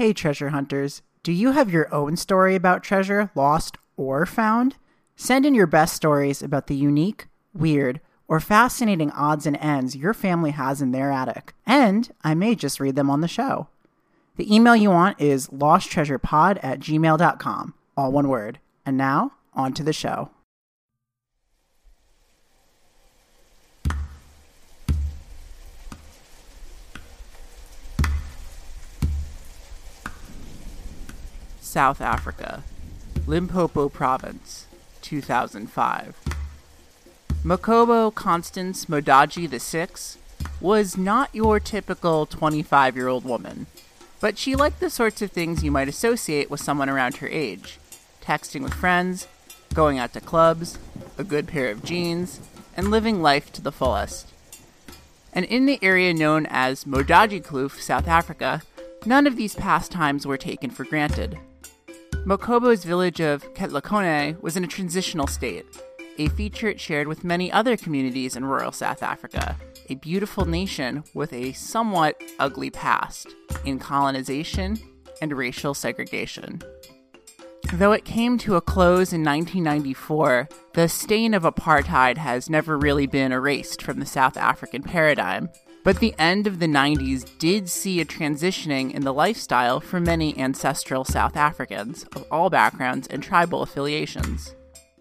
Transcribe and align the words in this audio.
Hey, 0.00 0.14
treasure 0.14 0.48
hunters. 0.48 1.02
Do 1.22 1.30
you 1.30 1.52
have 1.52 1.70
your 1.70 1.94
own 1.94 2.16
story 2.16 2.54
about 2.54 2.82
treasure 2.82 3.30
lost 3.34 3.76
or 3.98 4.24
found? 4.24 4.76
Send 5.14 5.44
in 5.44 5.54
your 5.54 5.66
best 5.66 5.94
stories 5.94 6.40
about 6.42 6.68
the 6.68 6.74
unique, 6.74 7.28
weird, 7.52 8.00
or 8.26 8.40
fascinating 8.40 9.10
odds 9.10 9.44
and 9.44 9.58
ends 9.58 9.96
your 9.96 10.14
family 10.14 10.52
has 10.52 10.80
in 10.80 10.92
their 10.92 11.12
attic, 11.12 11.52
and 11.66 12.10
I 12.24 12.32
may 12.32 12.54
just 12.54 12.80
read 12.80 12.96
them 12.96 13.10
on 13.10 13.20
the 13.20 13.28
show. 13.28 13.68
The 14.36 14.50
email 14.50 14.74
you 14.74 14.88
want 14.88 15.20
is 15.20 15.48
losttreasurepod 15.48 16.60
at 16.62 16.80
gmail.com, 16.80 17.74
all 17.94 18.10
one 18.10 18.28
word. 18.28 18.58
And 18.86 18.96
now, 18.96 19.32
on 19.52 19.74
to 19.74 19.82
the 19.82 19.92
show. 19.92 20.30
South 31.70 32.00
Africa, 32.00 32.64
Limpopo 33.28 33.88
Province, 33.88 34.66
2005. 35.02 36.16
Makobo 37.44 38.12
Constance 38.12 38.86
Modjadji 38.86 39.46
VI 39.46 40.18
was 40.60 40.96
not 40.96 41.32
your 41.32 41.60
typical 41.60 42.26
25 42.26 42.96
year 42.96 43.06
old 43.06 43.24
woman, 43.24 43.68
but 44.18 44.36
she 44.36 44.56
liked 44.56 44.80
the 44.80 44.90
sorts 44.90 45.22
of 45.22 45.30
things 45.30 45.62
you 45.62 45.70
might 45.70 45.88
associate 45.88 46.50
with 46.50 46.58
someone 46.58 46.90
around 46.90 47.18
her 47.18 47.28
age 47.28 47.78
texting 48.20 48.64
with 48.64 48.74
friends, 48.74 49.28
going 49.72 49.96
out 49.96 50.12
to 50.14 50.20
clubs, 50.20 50.76
a 51.18 51.22
good 51.22 51.46
pair 51.46 51.70
of 51.70 51.84
jeans, 51.84 52.40
and 52.76 52.90
living 52.90 53.22
life 53.22 53.52
to 53.52 53.62
the 53.62 53.70
fullest. 53.70 54.26
And 55.32 55.44
in 55.44 55.66
the 55.66 55.78
area 55.82 56.12
known 56.12 56.46
as 56.50 56.82
Modjadji 56.82 57.44
Kloof, 57.44 57.80
South 57.80 58.08
Africa, 58.08 58.62
none 59.06 59.28
of 59.28 59.36
these 59.36 59.54
pastimes 59.54 60.26
were 60.26 60.36
taken 60.36 60.70
for 60.70 60.84
granted. 60.84 61.38
Makobo's 62.26 62.84
village 62.84 63.20
of 63.20 63.42
Ketlakone 63.54 64.40
was 64.42 64.54
in 64.54 64.62
a 64.62 64.66
transitional 64.68 65.26
state, 65.26 65.64
a 66.18 66.28
feature 66.28 66.68
it 66.68 66.78
shared 66.78 67.08
with 67.08 67.24
many 67.24 67.50
other 67.50 67.78
communities 67.78 68.36
in 68.36 68.44
rural 68.44 68.72
South 68.72 69.02
Africa, 69.02 69.56
a 69.88 69.94
beautiful 69.94 70.44
nation 70.44 71.02
with 71.14 71.32
a 71.32 71.52
somewhat 71.52 72.22
ugly 72.38 72.68
past 72.68 73.34
in 73.64 73.78
colonization 73.78 74.78
and 75.22 75.32
racial 75.32 75.72
segregation. 75.72 76.60
Though 77.72 77.92
it 77.92 78.04
came 78.04 78.36
to 78.38 78.56
a 78.56 78.60
close 78.60 79.14
in 79.14 79.24
1994, 79.24 80.48
the 80.74 80.88
stain 80.88 81.32
of 81.32 81.44
apartheid 81.44 82.18
has 82.18 82.50
never 82.50 82.76
really 82.76 83.06
been 83.06 83.32
erased 83.32 83.80
from 83.80 83.98
the 83.98 84.06
South 84.06 84.36
African 84.36 84.82
paradigm, 84.82 85.48
but 85.82 85.98
the 85.98 86.14
end 86.18 86.46
of 86.46 86.58
the 86.58 86.66
90s 86.66 87.38
did 87.38 87.68
see 87.68 88.00
a 88.00 88.04
transitioning 88.04 88.92
in 88.92 89.02
the 89.02 89.14
lifestyle 89.14 89.80
for 89.80 90.00
many 90.00 90.38
ancestral 90.38 91.04
South 91.04 91.36
Africans 91.36 92.04
of 92.14 92.24
all 92.30 92.50
backgrounds 92.50 93.06
and 93.08 93.22
tribal 93.22 93.62
affiliations. 93.62 94.54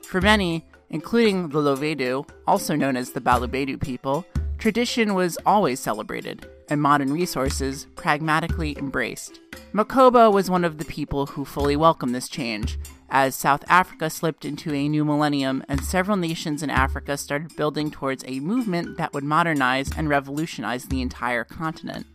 For 0.04 0.22
many, 0.22 0.66
including 0.90 1.50
the 1.50 1.60
Lovedu, 1.60 2.28
also 2.48 2.76
known 2.76 2.96
as 2.96 3.12
the 3.12 3.22
Balobedu 3.22 3.80
people, 3.80 4.26
tradition 4.58 5.14
was 5.14 5.38
always 5.46 5.80
celebrated, 5.80 6.48
and 6.70 6.82
modern 6.82 7.14
resources 7.14 7.88
pragmatically 7.96 8.78
embraced. 8.78 9.40
Makobo 9.74 10.34
was 10.34 10.50
one 10.50 10.64
of 10.64 10.78
the 10.78 10.86
people 10.86 11.26
who 11.28 11.46
fully 11.46 11.76
welcomed 11.76 12.16
this 12.16 12.30
change, 12.30 12.80
as 13.12 13.36
South 13.36 13.64
Africa 13.68 14.10
slipped 14.10 14.46
into 14.46 14.74
a 14.74 14.88
new 14.88 15.04
millennium 15.04 15.64
and 15.68 15.84
several 15.84 16.18
nations 16.18 16.64
in 16.64 16.70
Africa 16.70 17.18
started 17.18 17.56
building 17.56 17.92
towards 17.92 18.24
a 18.28 18.40
movement 18.40 18.98
that 18.98 19.14
would 19.14 19.24
modernize 19.24 19.90
and 19.98 20.10
revolutionize 20.10 20.86
the 20.86 21.02
entire 21.02 21.44
continent. 21.44 22.06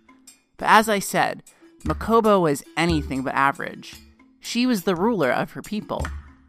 But 0.56 0.68
as 0.68 0.88
I 0.88 0.98
said, 0.98 1.42
Makobo 1.84 2.40
was 2.40 2.64
anything 2.76 3.22
but 3.22 3.34
average. 3.34 3.96
She 4.40 4.66
was 4.66 4.82
the 4.84 4.96
ruler 4.96 5.30
of 5.30 5.52
her 5.52 5.62
people, 5.62 6.06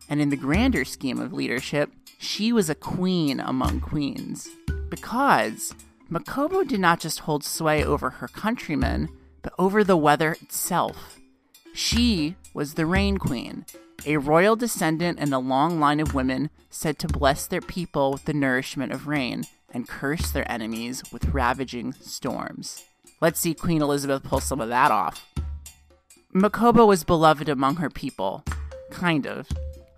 and 0.10 0.22
in 0.22 0.30
the 0.30 0.38
grander 0.38 0.86
scheme 0.86 1.20
of 1.20 1.34
leadership, 1.34 1.92
she 2.18 2.54
was 2.54 2.70
a 2.70 2.76
queen 2.76 3.40
among 3.40 3.82
queens. 3.82 4.48
Because 4.90 5.74
Makobo 6.10 6.68
did 6.68 6.80
not 6.80 7.00
just 7.00 7.22
hold 7.22 7.44
sway 7.44 7.84
over 7.84 8.10
her 8.12 8.28
countrymen, 8.28 9.10
but 9.42 9.54
over 9.58 9.84
the 9.84 9.98
weather 9.98 10.34
itself. 10.42 11.20
She 11.74 12.36
was 12.54 12.76
the 12.76 12.86
Rain 12.86 13.18
Queen, 13.18 13.66
a 14.06 14.18
royal 14.18 14.56
descendant 14.56 15.20
in 15.20 15.34
a 15.34 15.40
long 15.40 15.80
line 15.80 16.00
of 16.00 16.14
women 16.14 16.50
said 16.70 17.00
to 17.00 17.08
bless 17.08 17.48
their 17.48 17.62
people 17.62 18.12
with 18.12 18.26
the 18.26 18.34
nourishment 18.34 18.92
of 18.92 19.08
rain 19.08 19.46
and 19.72 19.88
curse 19.88 20.32
their 20.32 20.50
enemies 20.52 21.04
with 21.12 21.34
ravaging 21.34 21.94
storms. 21.94 22.84
Let's 23.22 23.40
see 23.40 23.54
Queen 23.54 23.82
Elizabeth 23.82 24.24
pull 24.24 24.40
some 24.40 24.62
of 24.62 24.70
that 24.70 24.92
off. 24.92 25.26
Makobo 26.34 26.86
was 26.86 27.04
beloved 27.04 27.48
among 27.48 27.78
her 27.78 27.90
people. 27.90 28.44
Kind 28.92 29.26
of. 29.26 29.48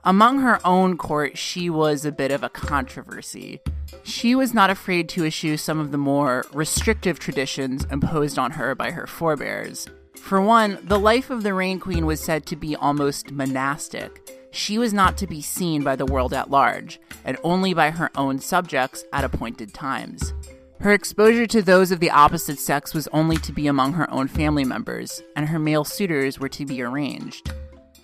Among 0.03 0.40
her 0.40 0.66
own 0.66 0.96
court, 0.97 1.38
she 1.38 1.69
was 1.69 2.06
a 2.06 2.12
bit 2.12 2.31
of 2.31 2.44
a 2.44 2.50
controversy. 2.50 3.59
She 4.03 4.36
was 4.36 4.53
not 4.53 4.69
afraid 4.69 5.09
to 5.09 5.25
eschew 5.25 5.57
some 5.57 5.80
of 5.80 5.91
the 5.91 5.97
more 5.97 6.46
restrictive 6.53 7.19
traditions 7.19 7.86
imposed 7.91 8.40
on 8.40 8.52
her 8.52 8.75
by 8.75 8.91
her 8.91 9.07
forebears. 9.07 9.88
For 10.22 10.42
one, 10.42 10.80
the 10.84 11.00
life 11.00 11.30
of 11.30 11.44
the 11.44 11.54
Rain 11.54 11.80
Queen 11.80 12.06
was 12.06 12.20
said 12.20 12.46
to 12.48 12.56
be 12.56 12.76
almost 12.76 13.32
monastic. 13.32 14.30
She 14.52 14.78
was 14.78 14.94
not 14.94 15.18
to 15.18 15.28
be 15.28 15.42
seen 15.42 15.84
by 15.84 15.96
the 15.96 16.06
world 16.06 16.34
at 16.34 16.50
large, 16.50 17.00
and 17.24 17.38
only 17.44 17.74
by 17.74 17.92
her 17.92 18.10
own 18.16 18.40
subjects 18.40 19.06
at 19.14 19.24
appointed 19.24 19.74
times. 19.74 20.34
Her 20.80 20.92
exposure 20.92 21.48
to 21.48 21.62
those 21.62 21.92
of 21.92 22.00
the 22.00 22.12
opposite 22.12 22.60
sex 22.60 22.94
was 22.94 23.08
only 23.14 23.38
to 23.38 23.52
be 23.52 23.68
among 23.68 23.94
her 23.94 24.10
own 24.12 24.28
family 24.28 24.64
members, 24.64 25.22
and 25.36 25.48
her 25.48 25.60
male 25.60 25.84
suitors 25.84 26.40
were 26.40 26.50
to 26.50 26.66
be 26.66 26.82
arranged. 26.82 27.52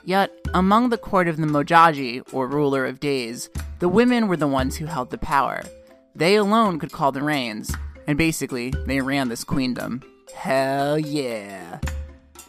Yet, 0.06 0.31
among 0.53 0.90
the 0.90 0.97
court 0.97 1.28
of 1.28 1.38
the 1.38 1.45
Modjadji, 1.47 2.34
or 2.34 2.47
ruler 2.47 2.85
of 2.85 3.00
days, 3.00 3.50
the 3.80 3.90
women 3.90 4.28
were 4.28 4.38
the 4.38 4.47
ones 4.47 4.78
who 4.78 4.85
held 4.85 5.12
the 5.12 5.18
power. 5.18 5.63
They 6.16 6.35
alone 6.35 6.80
could 6.80 6.91
call 6.91 7.12
the 7.12 7.22
reins, 7.22 7.74
and 8.07 8.18
basically, 8.18 8.72
they 8.85 9.01
ran 9.01 9.30
this 9.30 9.44
queendom. 9.44 10.01
Hell 10.34 11.00
yeah. 11.00 11.80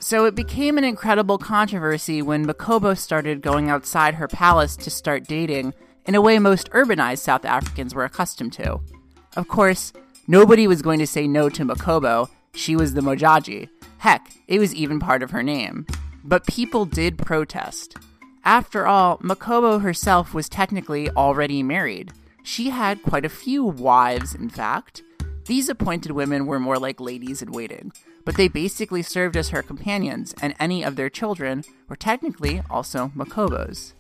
So 0.05 0.27
it 0.27 0.35
became 0.35 0.77
an 0.77 0.85
incredible 0.85 1.39
controversy 1.39 2.21
when 2.21 2.45
Makobo 2.45 2.95
started 2.95 3.41
going 3.41 3.71
outside 3.71 4.17
her 4.17 4.29
palace 4.29 4.77
to 4.77 4.91
start 4.91 5.27
dating 5.27 5.73
in 6.05 6.15
a 6.15 6.21
way 6.21 6.39
most 6.39 6.71
urbanized 6.73 7.21
South 7.21 7.47
Africans 7.47 7.95
were 7.95 8.05
accustomed 8.05 8.53
to. 8.53 8.81
Of 9.35 9.49
course, 9.49 9.95
nobody 10.27 10.67
was 10.67 10.83
going 10.83 10.99
to 10.99 11.07
say 11.07 11.27
no 11.27 11.49
to 11.49 11.65
Makobo, 11.65 12.29
she 12.53 12.77
was 12.77 12.93
the 12.93 13.01
Modjadji. 13.01 13.71
Heck, 13.97 14.31
it 14.47 14.59
was 14.59 14.75
even 14.75 15.01
part 15.01 15.23
of 15.23 15.31
her 15.31 15.43
name. 15.43 15.87
But 16.23 16.47
people 16.47 16.85
did 16.85 17.17
protest. 17.17 17.97
After 18.45 18.87
all, 18.87 19.17
Makobo 19.21 19.81
herself 19.81 20.35
was 20.35 20.51
technically 20.51 21.09
already 21.13 21.63
married. 21.63 22.13
She 22.43 22.69
had 22.69 23.03
quite 23.03 23.25
a 23.25 23.31
few 23.31 23.65
wives, 23.65 24.35
in 24.35 24.51
fact. 24.51 25.03
These 25.47 25.71
appointed 25.71 26.13
women 26.13 26.45
were 26.45 26.61
more 26.61 26.79
like 26.79 27.01
ladies 27.01 27.41
in 27.41 27.53
waiting, 27.53 27.91
but 28.25 28.37
they 28.37 28.49
basically 28.49 29.03
served 29.03 29.37
as 29.37 29.51
her 29.51 29.63
companions, 29.63 30.35
and 30.41 30.55
any 30.59 30.83
of 30.83 30.97
their 30.97 31.11
children 31.11 31.65
were 31.89 31.97
technically 31.97 32.63
also 32.71 33.13
Makobos. 33.17 33.93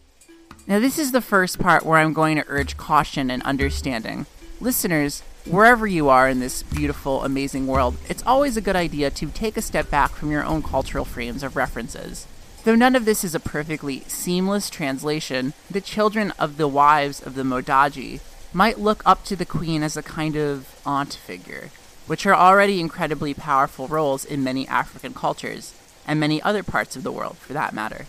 Now, 0.66 0.78
this 0.78 0.98
is 0.98 1.12
the 1.12 1.20
first 1.20 1.58
part 1.58 1.84
where 1.84 1.98
I'm 1.98 2.14
going 2.14 2.36
to 2.36 2.44
urge 2.48 2.76
caution 2.76 3.30
and 3.30 3.42
understanding. 3.42 4.26
Listeners, 4.60 5.22
wherever 5.44 5.86
you 5.86 6.08
are 6.08 6.28
in 6.28 6.40
this 6.40 6.62
beautiful, 6.62 7.22
amazing 7.22 7.66
world, 7.66 7.96
it's 8.08 8.22
always 8.24 8.56
a 8.56 8.62
good 8.62 8.76
idea 8.76 9.10
to 9.10 9.26
take 9.26 9.58
a 9.58 9.62
step 9.62 9.90
back 9.90 10.12
from 10.12 10.30
your 10.30 10.44
own 10.44 10.62
cultural 10.62 11.04
frames 11.04 11.42
of 11.42 11.54
references. 11.56 12.26
Though 12.64 12.74
none 12.74 12.96
of 12.96 13.04
this 13.04 13.24
is 13.24 13.34
a 13.34 13.40
perfectly 13.40 14.00
seamless 14.06 14.70
translation, 14.70 15.52
the 15.70 15.82
children 15.82 16.32
of 16.38 16.56
the 16.56 16.68
wives 16.68 17.20
of 17.22 17.34
the 17.34 17.42
Modjadji 17.42 18.20
might 18.54 18.78
look 18.78 19.02
up 19.04 19.24
to 19.24 19.36
the 19.36 19.44
queen 19.44 19.82
as 19.82 19.98
a 19.98 20.02
kind 20.02 20.34
of 20.34 20.80
aunt 20.86 21.12
figure, 21.12 21.70
which 22.06 22.26
are 22.26 22.34
already 22.34 22.80
incredibly 22.80 23.34
powerful 23.34 23.88
roles 23.88 24.24
in 24.24 24.44
many 24.44 24.66
African 24.68 25.14
cultures, 25.14 25.74
and 26.06 26.20
many 26.20 26.40
other 26.42 26.62
parts 26.62 26.96
of 26.96 27.02
the 27.02 27.12
world 27.12 27.36
for 27.38 27.52
that 27.52 27.74
matter. 27.74 28.06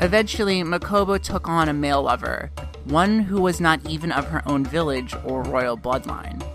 Eventually, 0.00 0.62
Makobo 0.62 1.18
took 1.18 1.48
on 1.48 1.68
a 1.68 1.72
male 1.72 2.02
lover, 2.02 2.50
one 2.84 3.20
who 3.20 3.40
was 3.40 3.60
not 3.60 3.80
even 3.88 4.12
of 4.12 4.26
her 4.26 4.42
own 4.46 4.64
village 4.64 5.14
or 5.24 5.42
royal 5.42 5.78
bloodline. 5.78 6.46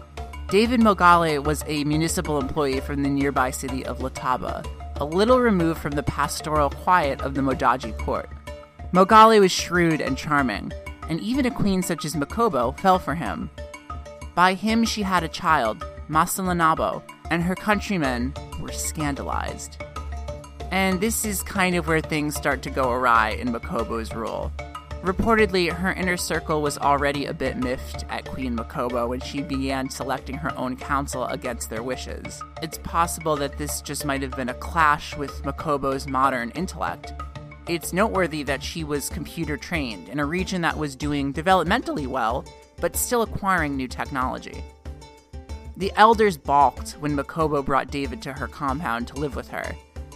David 0.50 0.80
Mogale 0.80 1.44
was 1.44 1.64
a 1.66 1.84
municipal 1.84 2.40
employee 2.40 2.80
from 2.80 3.02
the 3.02 3.10
nearby 3.10 3.50
city 3.50 3.84
of 3.86 4.00
Letaba, 4.00 4.66
a 4.98 5.06
little 5.06 5.40
removed 5.40 5.80
from 5.80 5.94
the 5.94 6.04
pastoral 6.04 6.70
quiet 6.70 7.22
of 7.22 7.34
the 7.34 7.42
Modjadji 7.42 7.98
court. 7.98 8.30
Mogale 8.92 9.40
was 9.40 9.52
shrewd 9.52 10.02
and 10.02 10.18
charming, 10.18 10.72
and 11.10 11.20
even 11.22 11.46
a 11.46 11.52
queen 11.52 11.84
such 11.84 12.06
as 12.06 12.16
Makobo 12.16 12.78
fell 12.80 12.98
for 12.98 13.14
him. 13.14 13.52
By 14.34 14.56
him 14.56 14.84
she 14.84 15.04
had 15.04 15.24
a 15.24 15.28
child, 15.28 15.86
Masalanabo, 16.10 17.04
and 17.30 17.44
her 17.44 17.56
countrymen 17.56 18.34
were 18.60 18.72
scandalized. 18.72 19.78
And 20.72 21.00
this 21.00 21.24
is 21.24 21.44
kind 21.44 21.76
of 21.76 21.88
where 21.88 22.02
things 22.02 22.36
start 22.36 22.64
to 22.64 22.72
go 22.72 22.92
awry 22.92 23.30
in 23.32 23.50
Makobo's 23.50 24.14
rule. 24.16 24.52
Reportedly, 25.04 25.72
her 25.72 25.94
inner 25.94 26.18
circle 26.18 26.62
was 26.62 26.78
already 26.78 27.26
a 27.26 27.34
bit 27.34 27.58
miffed 27.58 28.04
at 28.10 28.26
Queen 28.26 28.58
Makobo 28.58 29.08
when 29.08 29.22
she 29.22 29.42
began 29.42 29.90
selecting 29.90 30.36
her 30.36 30.56
own 30.58 30.76
council 30.76 31.26
against 31.28 31.70
their 31.70 31.84
wishes. 31.84 32.42
It's 32.62 32.80
possible 32.80 33.38
that 33.38 33.58
this 33.58 33.82
just 33.82 34.04
might 34.04 34.22
have 34.22 34.36
been 34.36 34.50
a 34.50 34.54
clash 34.56 35.16
with 35.16 35.44
Makobo's 35.44 36.06
modern 36.06 36.50
intellect. 36.50 37.14
It's 37.70 37.94
noteworthy 37.94 38.42
that 38.44 38.64
she 38.64 38.84
was 38.84 39.12
computer 39.12 39.56
trained 39.56 40.10
in 40.10 40.20
a 40.20 40.26
region 40.26 40.62
that 40.64 40.76
was 40.76 40.96
doing 40.96 41.32
developmentally 41.32 42.08
well, 42.08 42.44
but 42.82 42.96
still 42.96 43.22
acquiring 43.22 43.78
new 43.78 43.88
technology. 43.88 44.64
The 45.78 45.94
elders 45.96 46.36
balked 46.36 46.94
when 46.94 47.16
Makobo 47.16 47.64
brought 47.64 47.92
David 47.92 48.24
to 48.24 48.34
her 48.34 48.48
compound 48.48 49.08
to 49.10 49.18
live 49.18 49.36
with 49.36 49.50
her, 49.50 49.76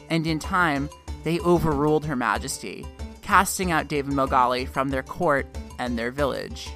and 0.10 0.26
in 0.26 0.40
time, 0.40 0.90
they 1.24 1.40
overruled 1.42 2.06
Her 2.06 2.16
Majesty 2.16 2.88
casting 3.22 3.72
out 3.72 3.88
David 3.88 4.14
Mogale 4.14 4.68
from 4.68 4.90
their 4.90 5.04
court 5.04 5.46
and 5.78 5.96
their 5.96 6.10
village. 6.10 6.72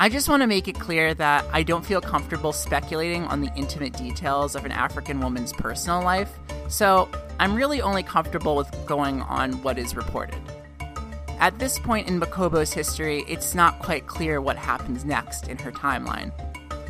I 0.00 0.08
just 0.08 0.28
want 0.28 0.42
to 0.42 0.46
make 0.46 0.68
it 0.68 0.78
clear 0.78 1.12
that 1.14 1.44
I 1.52 1.64
don't 1.64 1.84
feel 1.84 2.00
comfortable 2.00 2.52
speculating 2.52 3.24
on 3.24 3.40
the 3.40 3.50
intimate 3.56 3.94
details 3.94 4.54
of 4.54 4.64
an 4.64 4.70
African 4.70 5.18
woman's 5.18 5.52
personal 5.52 6.04
life, 6.04 6.38
so 6.68 7.08
I'm 7.40 7.56
really 7.56 7.82
only 7.82 8.04
comfortable 8.04 8.54
with 8.54 8.72
going 8.86 9.22
on 9.22 9.60
what 9.64 9.76
is 9.76 9.96
reported. 9.96 10.40
At 11.40 11.58
this 11.58 11.80
point 11.80 12.06
in 12.06 12.20
Makobo's 12.20 12.72
history, 12.72 13.24
it's 13.26 13.56
not 13.56 13.80
quite 13.80 14.06
clear 14.06 14.40
what 14.40 14.56
happens 14.56 15.04
next 15.04 15.48
in 15.48 15.58
her 15.58 15.72
timeline. 15.72 16.30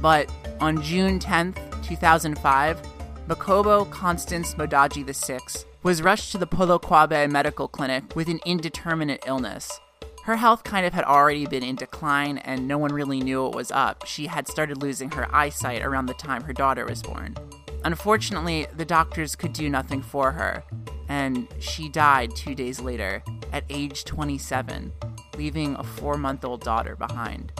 But 0.02 0.30
on 0.60 0.82
June 0.82 1.18
10th, 1.18 1.56
2005, 1.86 2.82
Makobo 3.26 3.90
Constance 3.90 4.54
Modjadji 4.54 5.06
VI 5.06 5.38
was 5.82 6.02
rushed 6.02 6.30
to 6.32 6.38
the 6.38 6.46
Polokwane 6.46 7.30
Medical 7.30 7.68
Clinic 7.68 8.14
with 8.14 8.28
an 8.28 8.40
indeterminate 8.44 9.24
illness. 9.26 9.80
Her 10.28 10.36
health 10.36 10.62
kind 10.62 10.84
of 10.84 10.92
had 10.92 11.04
already 11.04 11.46
been 11.46 11.62
in 11.62 11.76
decline, 11.76 12.36
and 12.36 12.68
no 12.68 12.76
one 12.76 12.92
really 12.92 13.20
knew 13.20 13.44
what 13.44 13.54
was 13.54 13.70
up. 13.70 14.04
She 14.04 14.26
had 14.26 14.46
started 14.46 14.82
losing 14.82 15.10
her 15.12 15.34
eyesight 15.34 15.82
around 15.82 16.04
the 16.04 16.12
time 16.12 16.42
her 16.42 16.52
daughter 16.52 16.84
was 16.84 17.02
born. 17.02 17.34
Unfortunately, 17.82 18.66
the 18.76 18.84
doctors 18.84 19.34
could 19.34 19.54
do 19.54 19.70
nothing 19.70 20.02
for 20.02 20.32
her, 20.32 20.64
and 21.08 21.48
she 21.60 21.88
died 21.88 22.36
two 22.36 22.54
days 22.54 22.78
later 22.78 23.22
at 23.54 23.64
age 23.70 24.04
27, 24.04 24.92
leaving 25.38 25.74
a 25.76 25.82
four 25.82 26.18
month 26.18 26.44
old 26.44 26.60
daughter 26.60 26.94
behind. 26.94 27.50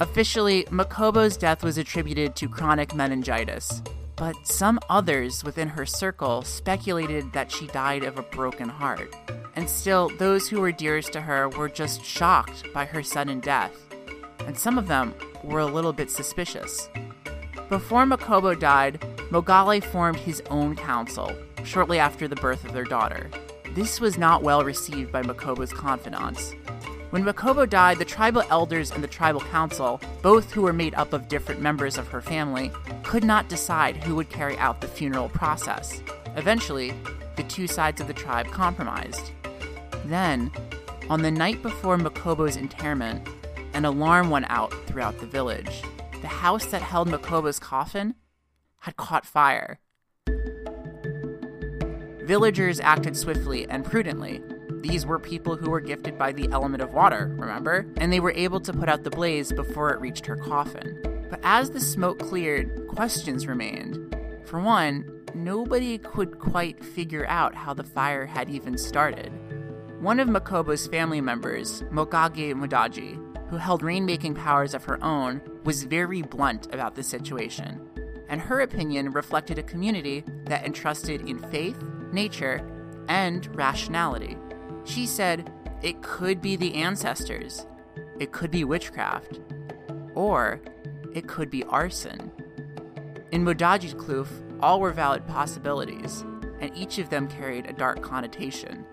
Officially, 0.00 0.66
Makobo's 0.72 1.36
death 1.36 1.62
was 1.62 1.78
attributed 1.78 2.34
to 2.34 2.48
chronic 2.48 2.92
meningitis, 2.92 3.84
but 4.16 4.34
some 4.42 4.80
others 4.90 5.44
within 5.44 5.68
her 5.68 5.86
circle 5.86 6.42
speculated 6.42 7.32
that 7.34 7.52
she 7.52 7.68
died 7.68 8.02
of 8.02 8.18
a 8.18 8.22
broken 8.22 8.68
heart. 8.68 9.14
And 9.58 9.68
still, 9.68 10.08
those 10.18 10.48
who 10.48 10.60
were 10.60 10.70
dearest 10.70 11.12
to 11.14 11.20
her 11.20 11.48
were 11.48 11.68
just 11.68 12.04
shocked 12.04 12.72
by 12.72 12.84
her 12.84 13.02
sudden 13.02 13.40
death, 13.40 13.72
and 14.46 14.56
some 14.56 14.78
of 14.78 14.86
them 14.86 15.12
were 15.42 15.58
a 15.58 15.66
little 15.66 15.92
bit 15.92 16.12
suspicious. 16.12 16.88
Before 17.68 18.04
Makobo 18.04 18.56
died, 18.56 19.00
Mogale 19.32 19.82
formed 19.82 20.20
his 20.20 20.40
own 20.48 20.76
council 20.76 21.32
shortly 21.64 21.98
after 21.98 22.28
the 22.28 22.36
birth 22.36 22.64
of 22.64 22.72
their 22.72 22.84
daughter. 22.84 23.28
This 23.74 24.00
was 24.00 24.16
not 24.16 24.44
well 24.44 24.62
received 24.62 25.10
by 25.10 25.22
Makobo's 25.22 25.72
confidants, 25.72 26.54
when 27.10 27.24
Makobo 27.24 27.68
died, 27.68 27.98
the 27.98 28.04
tribal 28.04 28.44
elders 28.50 28.92
and 28.92 29.02
the 29.02 29.08
tribal 29.08 29.40
council, 29.40 29.98
both 30.22 30.52
who 30.52 30.62
were 30.62 30.74
made 30.74 30.94
up 30.94 31.12
of 31.12 31.26
different 31.26 31.60
members 31.60 31.96
of 31.96 32.06
her 32.08 32.20
family, 32.20 32.70
could 33.02 33.24
not 33.24 33.48
decide 33.48 33.96
who 33.96 34.14
would 34.14 34.28
carry 34.28 34.56
out 34.58 34.82
the 34.82 34.88
funeral 34.88 35.30
process. 35.30 36.02
Eventually, 36.36 36.92
the 37.36 37.44
two 37.44 37.66
sides 37.66 38.00
of 38.00 38.06
the 38.06 38.12
tribe 38.12 38.46
compromised. 38.48 39.32
Then, 40.04 40.50
on 41.08 41.22
the 41.22 41.30
night 41.30 41.62
before 41.62 41.96
Makobo's 41.96 42.56
interment, 42.56 43.28
an 43.74 43.84
alarm 43.84 44.30
went 44.30 44.46
out 44.48 44.72
throughout 44.86 45.18
the 45.18 45.26
village. 45.26 45.82
The 46.20 46.28
house 46.28 46.66
that 46.66 46.82
held 46.82 47.08
Makobo's 47.08 47.58
coffin 47.58 48.14
had 48.80 48.96
caught 48.96 49.26
fire. 49.26 49.78
Villagers 52.24 52.80
acted 52.80 53.16
swiftly 53.16 53.68
and 53.68 53.84
prudently, 53.84 54.42
these 54.80 55.04
were 55.04 55.18
people 55.18 55.56
who 55.56 55.70
were 55.70 55.80
gifted 55.80 56.16
by 56.16 56.30
the 56.30 56.48
element 56.52 56.82
of 56.82 56.94
water, 56.94 57.34
remember? 57.36 57.86
And 57.96 58.12
they 58.12 58.20
were 58.20 58.32
able 58.32 58.60
to 58.60 58.72
put 58.72 58.88
out 58.88 59.02
the 59.02 59.10
blaze 59.10 59.52
before 59.52 59.92
it 59.92 60.00
reached 60.00 60.24
her 60.26 60.36
coffin. 60.36 61.26
But 61.28 61.40
as 61.42 61.70
the 61.70 61.80
smoke 61.80 62.20
cleared, 62.20 62.86
questions 62.88 63.46
remained. 63.46 64.16
For 64.44 64.60
one, 64.60 65.24
nobody 65.34 65.98
could 65.98 66.38
quite 66.38 66.84
figure 66.84 67.26
out 67.26 67.54
how 67.54 67.74
the 67.74 67.82
fire 67.82 68.24
had 68.24 68.48
even 68.48 68.78
started. 68.78 69.32
One 70.00 70.20
of 70.20 70.28
Makobo's 70.28 70.86
family 70.86 71.20
members, 71.20 71.82
Mokage 71.90 72.54
Modjadji, 72.54 73.50
who 73.50 73.56
held 73.56 73.82
rainmaking 73.82 74.36
powers 74.36 74.72
of 74.72 74.84
her 74.84 75.02
own, 75.02 75.42
was 75.64 75.82
very 75.82 76.22
blunt 76.22 76.72
about 76.72 76.94
the 76.94 77.02
situation. 77.02 77.80
And 78.28 78.40
her 78.40 78.60
opinion 78.60 79.10
reflected 79.10 79.58
a 79.58 79.62
community 79.64 80.22
that 80.44 80.64
entrusted 80.64 81.28
in 81.28 81.40
faith, 81.50 81.82
nature, 82.12 82.64
and 83.08 83.52
rationality. 83.56 84.36
She 84.84 85.04
said 85.04 85.52
it 85.82 86.00
could 86.00 86.40
be 86.40 86.54
the 86.54 86.74
ancestors, 86.74 87.66
it 88.20 88.30
could 88.30 88.52
be 88.52 88.62
witchcraft, 88.62 89.40
or 90.14 90.60
it 91.12 91.26
could 91.26 91.50
be 91.50 91.64
arson. 91.64 92.30
In 93.32 93.44
Modjadji's 93.44 93.94
kloof, 93.94 94.28
all 94.60 94.78
were 94.78 94.92
valid 94.92 95.26
possibilities, 95.26 96.24
and 96.60 96.70
each 96.76 96.98
of 96.98 97.10
them 97.10 97.26
carried 97.26 97.66
a 97.66 97.72
dark 97.72 98.00
connotation. 98.00 98.86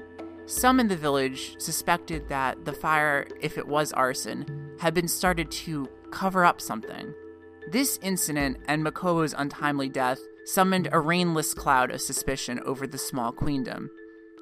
Some 0.45 0.79
in 0.79 0.87
the 0.87 0.95
village 0.95 1.55
suspected 1.59 2.29
that 2.29 2.65
the 2.65 2.73
fire, 2.73 3.27
if 3.41 3.57
it 3.57 3.67
was 3.67 3.91
arson, 3.93 4.75
had 4.79 4.93
been 4.93 5.07
started 5.07 5.49
to 5.51 5.87
cover 6.11 6.45
up 6.45 6.61
something. 6.61 7.13
This 7.71 7.97
incident 8.01 8.57
and 8.67 8.83
Makobo's 8.83 9.33
untimely 9.37 9.89
death 9.89 10.19
summoned 10.45 10.87
a 10.91 10.99
rainless 10.99 11.53
cloud 11.53 11.89
of 11.89 12.01
suspicion 12.01 12.59
over 12.65 12.85
the 12.85 12.99
small 12.99 13.31
queendom, 13.31 13.89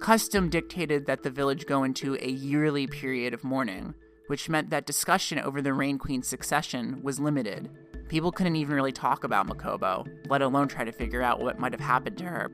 Custom 0.04 0.50
dictated 0.50 1.06
that 1.06 1.24
the 1.24 1.30
village 1.30 1.66
go 1.66 1.86
into 1.86 2.18
a 2.20 2.28
yearly 2.28 2.88
period 2.88 3.34
of 3.34 3.46
mourning, 3.46 3.94
which 4.28 4.50
meant 4.50 4.70
that 4.70 4.86
discussion 4.86 5.40
over 5.40 5.62
the 5.62 5.74
Rain 5.74 5.98
Queen's 5.98 6.28
succession 6.28 7.00
was 7.02 7.22
limited. 7.22 7.70
People 8.10 8.30
couldn't 8.30 8.58
even 8.58 8.76
really 8.76 8.92
talk 8.92 9.24
about 9.24 9.48
Makobo, 9.48 10.06
let 10.28 10.42
alone 10.42 10.68
try 10.68 10.84
to 10.84 10.92
figure 10.92 11.22
out 11.22 11.40
what 11.40 11.58
might 11.58 11.72
have 11.72 11.80
happened 11.80 12.18
to 12.18 12.26
her. 12.26 12.52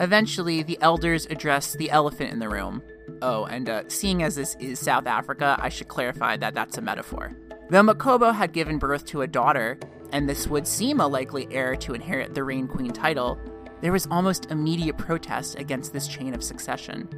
Eventually, 0.00 0.62
the 0.62 0.78
elders 0.80 1.26
addressed 1.28 1.76
the 1.76 1.90
elephant 1.90 2.32
in 2.32 2.38
the 2.38 2.48
room. 2.48 2.82
Oh, 3.20 3.44
and 3.44 3.68
uh, 3.68 3.82
seeing 3.88 4.22
as 4.22 4.34
this 4.34 4.56
is 4.58 4.80
South 4.80 5.06
Africa, 5.06 5.56
I 5.60 5.68
should 5.68 5.88
clarify 5.88 6.38
that 6.38 6.54
that's 6.54 6.78
a 6.78 6.82
metaphor. 6.82 7.36
Though 7.68 7.82
Makobo 7.82 8.34
had 8.34 8.52
given 8.52 8.78
birth 8.78 9.04
to 9.06 9.22
a 9.22 9.26
daughter, 9.26 9.78
and 10.10 10.26
this 10.26 10.48
would 10.48 10.66
seem 10.66 11.00
a 11.00 11.06
likely 11.06 11.46
heir 11.52 11.76
to 11.76 11.92
inherit 11.92 12.34
the 12.34 12.44
Rain 12.44 12.66
Queen 12.66 12.92
title, 12.92 13.38
there 13.82 13.92
was 13.92 14.08
almost 14.10 14.50
immediate 14.50 14.96
protest 14.96 15.58
against 15.58 15.92
this 15.92 16.08
chain 16.08 16.34
of 16.34 16.42
succession. 16.42 17.08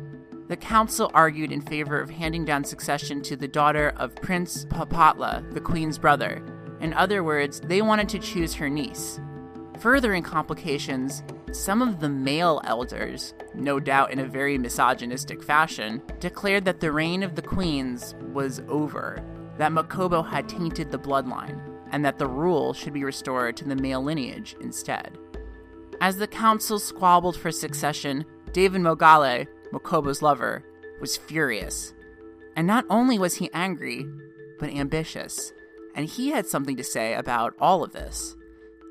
The 0.48 0.56
council 0.56 1.10
argued 1.14 1.52
in 1.52 1.62
favor 1.62 2.00
of 2.00 2.10
handing 2.10 2.44
down 2.44 2.64
succession 2.64 3.22
to 3.22 3.36
the 3.36 3.48
daughter 3.48 3.94
of 3.96 4.16
Prince 4.16 4.64
Papatla, 4.64 5.54
the 5.54 5.60
queen's 5.60 5.98
brother. 5.98 6.44
In 6.80 6.92
other 6.94 7.22
words, 7.22 7.60
they 7.60 7.80
wanted 7.80 8.08
to 8.10 8.18
choose 8.18 8.54
her 8.54 8.68
niece. 8.68 9.20
Furthering 9.78 10.22
complications, 10.22 11.22
some 11.50 11.82
of 11.82 12.00
the 12.00 12.08
male 12.08 12.60
elders, 12.64 13.34
no 13.54 13.80
doubt 13.80 14.12
in 14.12 14.20
a 14.20 14.24
very 14.24 14.56
misogynistic 14.56 15.42
fashion, 15.42 16.00
declared 16.20 16.64
that 16.64 16.80
the 16.80 16.92
reign 16.92 17.22
of 17.22 17.34
the 17.34 17.42
queens 17.42 18.14
was 18.32 18.60
over, 18.68 19.24
that 19.58 19.72
Makobo 19.72 20.26
had 20.26 20.48
tainted 20.48 20.90
the 20.90 20.98
bloodline, 20.98 21.60
and 21.90 22.04
that 22.04 22.18
the 22.18 22.26
rule 22.26 22.72
should 22.72 22.92
be 22.92 23.04
restored 23.04 23.56
to 23.56 23.64
the 23.64 23.76
male 23.76 24.02
lineage 24.02 24.56
instead. 24.60 25.18
As 26.00 26.16
the 26.16 26.26
council 26.26 26.78
squabbled 26.78 27.36
for 27.36 27.50
succession, 27.50 28.24
David 28.52 28.80
Mogale, 28.80 29.46
Makobo's 29.72 30.22
lover, 30.22 30.64
was 31.00 31.16
furious. 31.16 31.92
And 32.56 32.66
not 32.66 32.84
only 32.88 33.18
was 33.18 33.34
he 33.36 33.50
angry, 33.52 34.06
but 34.58 34.70
ambitious, 34.70 35.52
and 35.94 36.06
he 36.06 36.30
had 36.30 36.46
something 36.46 36.76
to 36.76 36.84
say 36.84 37.14
about 37.14 37.54
all 37.58 37.82
of 37.82 37.92
this. 37.92 38.36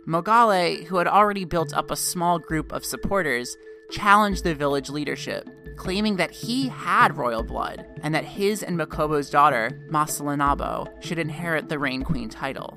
Mogale, 0.08 0.84
who 0.86 0.98
had 0.98 1.08
already 1.08 1.46
built 1.46 1.74
up 1.74 1.92
a 1.92 1.96
small 1.96 2.40
group 2.40 2.72
of 2.72 2.84
supporters, 2.84 3.56
challenged 3.92 4.44
the 4.44 4.56
village 4.56 4.90
leadership, 4.90 5.48
claiming 5.76 6.16
that 6.16 6.32
he 6.32 6.70
had 6.70 7.18
royal 7.18 7.44
blood 7.44 7.86
and 8.02 8.16
that 8.16 8.26
his 8.26 8.64
and 8.64 8.80
Makobo's 8.80 9.30
daughter, 9.30 9.80
Masalanabo, 9.92 10.88
should 11.04 11.20
inherit 11.20 11.70
the 11.70 11.78
Rain 11.78 12.04
Queen 12.04 12.30
title. 12.30 12.76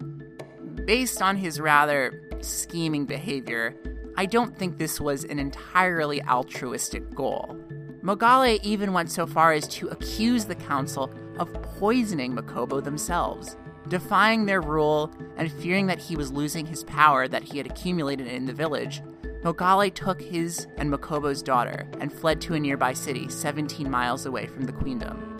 Based 0.84 1.22
on 1.22 1.36
his 1.36 1.60
rather 1.60 2.28
scheming 2.40 3.06
behavior, 3.06 3.74
I 4.16 4.26
don't 4.26 4.56
think 4.56 4.76
this 4.76 5.00
was 5.00 5.24
an 5.24 5.38
entirely 5.38 6.22
altruistic 6.24 7.14
goal. 7.14 7.58
Mogale 8.02 8.60
even 8.62 8.92
went 8.92 9.10
so 9.10 9.26
far 9.26 9.52
as 9.52 9.66
to 9.68 9.88
accuse 9.88 10.44
the 10.44 10.54
council 10.54 11.10
of 11.38 11.50
poisoning 11.78 12.36
Makobo 12.36 12.84
themselves. 12.84 13.56
Defying 13.88 14.46
their 14.46 14.62
rule 14.62 15.12
and 15.36 15.52
fearing 15.52 15.86
that 15.86 15.98
he 15.98 16.16
was 16.16 16.32
losing 16.32 16.66
his 16.66 16.84
power 16.84 17.28
that 17.28 17.42
he 17.42 17.58
had 17.58 17.66
accumulated 17.66 18.26
in 18.26 18.46
the 18.46 18.52
village, 18.52 19.02
Mogale 19.42 19.92
took 19.92 20.22
his 20.22 20.66
and 20.78 20.90
Makobo's 20.90 21.42
daughter 21.42 21.86
and 22.00 22.10
fled 22.10 22.40
to 22.42 22.54
a 22.54 22.60
nearby 22.60 22.94
city 22.94 23.28
17 23.28 23.90
miles 23.90 24.24
away 24.24 24.46
from 24.46 24.64
the 24.64 24.72
queendom. 24.72 25.30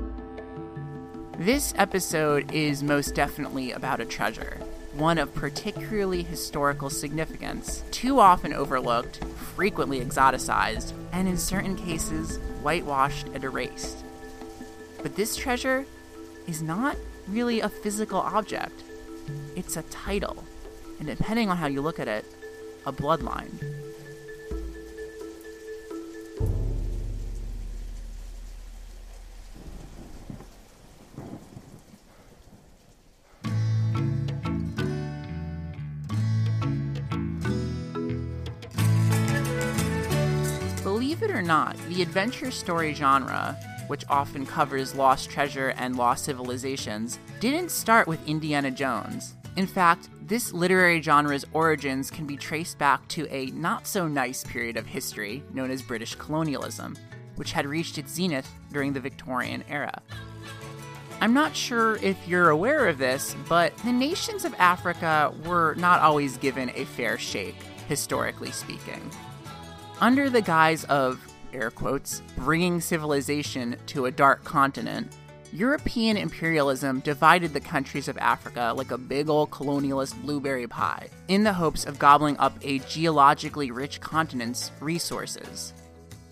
This 1.38 1.72
episode 1.78 2.52
is 2.52 2.82
most 2.82 3.14
definitely 3.14 3.72
about 3.72 4.00
a 4.00 4.04
treasure, 4.04 4.58
one 4.92 5.16
of 5.16 5.34
particularly 5.34 6.22
historical 6.22 6.90
significance, 6.90 7.82
too 7.90 8.20
often 8.20 8.52
overlooked, 8.52 9.24
frequently 9.56 10.00
exoticized, 10.00 10.92
and 11.12 11.26
in 11.26 11.38
certain 11.38 11.74
cases, 11.74 12.36
whitewashed 12.62 13.26
and 13.28 13.42
erased. 13.42 14.04
But 15.02 15.16
this 15.16 15.34
treasure 15.34 15.86
is 16.46 16.62
not 16.62 16.96
really 17.28 17.60
a 17.60 17.68
physical 17.68 18.20
object, 18.20 18.82
it's 19.56 19.76
a 19.76 19.82
title, 19.82 20.44
and 20.98 21.08
depending 21.08 21.50
on 21.50 21.56
how 21.56 21.66
you 21.66 21.80
look 21.80 21.98
at 21.98 22.08
it, 22.08 22.24
a 22.86 22.92
bloodline. 22.92 23.50
Believe 40.82 41.22
it 41.22 41.30
or 41.30 41.42
not, 41.42 41.76
the 41.88 42.02
adventure 42.02 42.50
story 42.50 42.92
genre, 42.92 43.56
which 43.88 44.04
often 44.08 44.46
covers 44.46 44.94
lost 44.94 45.30
treasure 45.30 45.74
and 45.76 45.96
lost 45.96 46.24
civilizations, 46.24 47.18
didn't 47.40 47.70
start 47.70 48.06
with 48.06 48.26
Indiana 48.28 48.70
Jones. 48.70 49.34
In 49.56 49.66
fact, 49.66 50.08
this 50.26 50.52
literary 50.52 51.00
genre's 51.00 51.44
origins 51.52 52.10
can 52.10 52.26
be 52.26 52.36
traced 52.36 52.78
back 52.78 53.06
to 53.08 53.28
a 53.30 53.46
not 53.52 53.86
so 53.86 54.08
nice 54.08 54.42
period 54.42 54.76
of 54.76 54.86
history 54.86 55.42
known 55.52 55.70
as 55.70 55.82
British 55.82 56.14
colonialism, 56.14 56.96
which 57.36 57.52
had 57.52 57.66
reached 57.66 57.98
its 57.98 58.12
zenith 58.12 58.50
during 58.72 58.92
the 58.92 59.00
Victorian 59.00 59.62
era. 59.68 60.02
I'm 61.20 61.32
not 61.32 61.54
sure 61.54 61.96
if 61.96 62.16
you're 62.26 62.50
aware 62.50 62.88
of 62.88 62.98
this, 62.98 63.36
but 63.48 63.76
the 63.78 63.92
nations 63.92 64.44
of 64.44 64.54
Africa 64.58 65.32
were 65.46 65.74
not 65.76 66.00
always 66.00 66.36
given 66.36 66.70
a 66.74 66.84
fair 66.84 67.16
shake, 67.16 67.56
historically 67.88 68.50
speaking. 68.50 69.10
Under 70.00 70.28
the 70.28 70.42
guise 70.42 70.84
of, 70.84 71.20
air 71.54 71.70
quotes, 71.70 72.22
bringing 72.36 72.80
civilization 72.80 73.76
to 73.86 74.06
a 74.06 74.10
dark 74.10 74.44
continent, 74.44 75.12
European 75.52 76.16
imperialism 76.16 76.98
divided 77.00 77.52
the 77.52 77.60
countries 77.60 78.08
of 78.08 78.18
Africa 78.18 78.74
like 78.76 78.90
a 78.90 78.98
big 78.98 79.28
old 79.28 79.50
colonialist 79.50 80.20
blueberry 80.22 80.66
pie, 80.66 81.08
in 81.28 81.44
the 81.44 81.52
hopes 81.52 81.84
of 81.84 81.98
gobbling 81.98 82.36
up 82.38 82.58
a 82.62 82.80
geologically 82.80 83.70
rich 83.70 84.00
continent's 84.00 84.72
resources. 84.80 85.72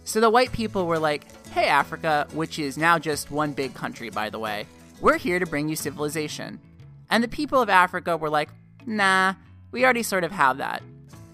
So 0.05 0.21
the 0.21 0.29
white 0.29 0.50
people 0.50 0.87
were 0.87 0.99
like, 0.99 1.25
hey, 1.50 1.67
Africa, 1.67 2.26
which 2.33 2.59
is 2.59 2.76
now 2.76 2.99
just 2.99 3.31
one 3.31 3.52
big 3.52 3.75
country, 3.75 4.11
by 4.11 4.29
the 4.29 4.41
way, 4.41 4.67
we're 5.00 5.19
here 5.19 5.38
to 5.38 5.47
bring 5.47 5.69
you 5.69 5.76
civilization. 5.76 6.59
And 7.09 7.23
the 7.23 7.29
people 7.29 7.61
of 7.61 7.69
Africa 7.69 8.17
were 8.17 8.31
like, 8.31 8.49
nah, 8.87 9.35
we 9.71 9.85
already 9.85 10.02
sort 10.02 10.25
of 10.25 10.33
have 10.33 10.59
that. 10.59 10.83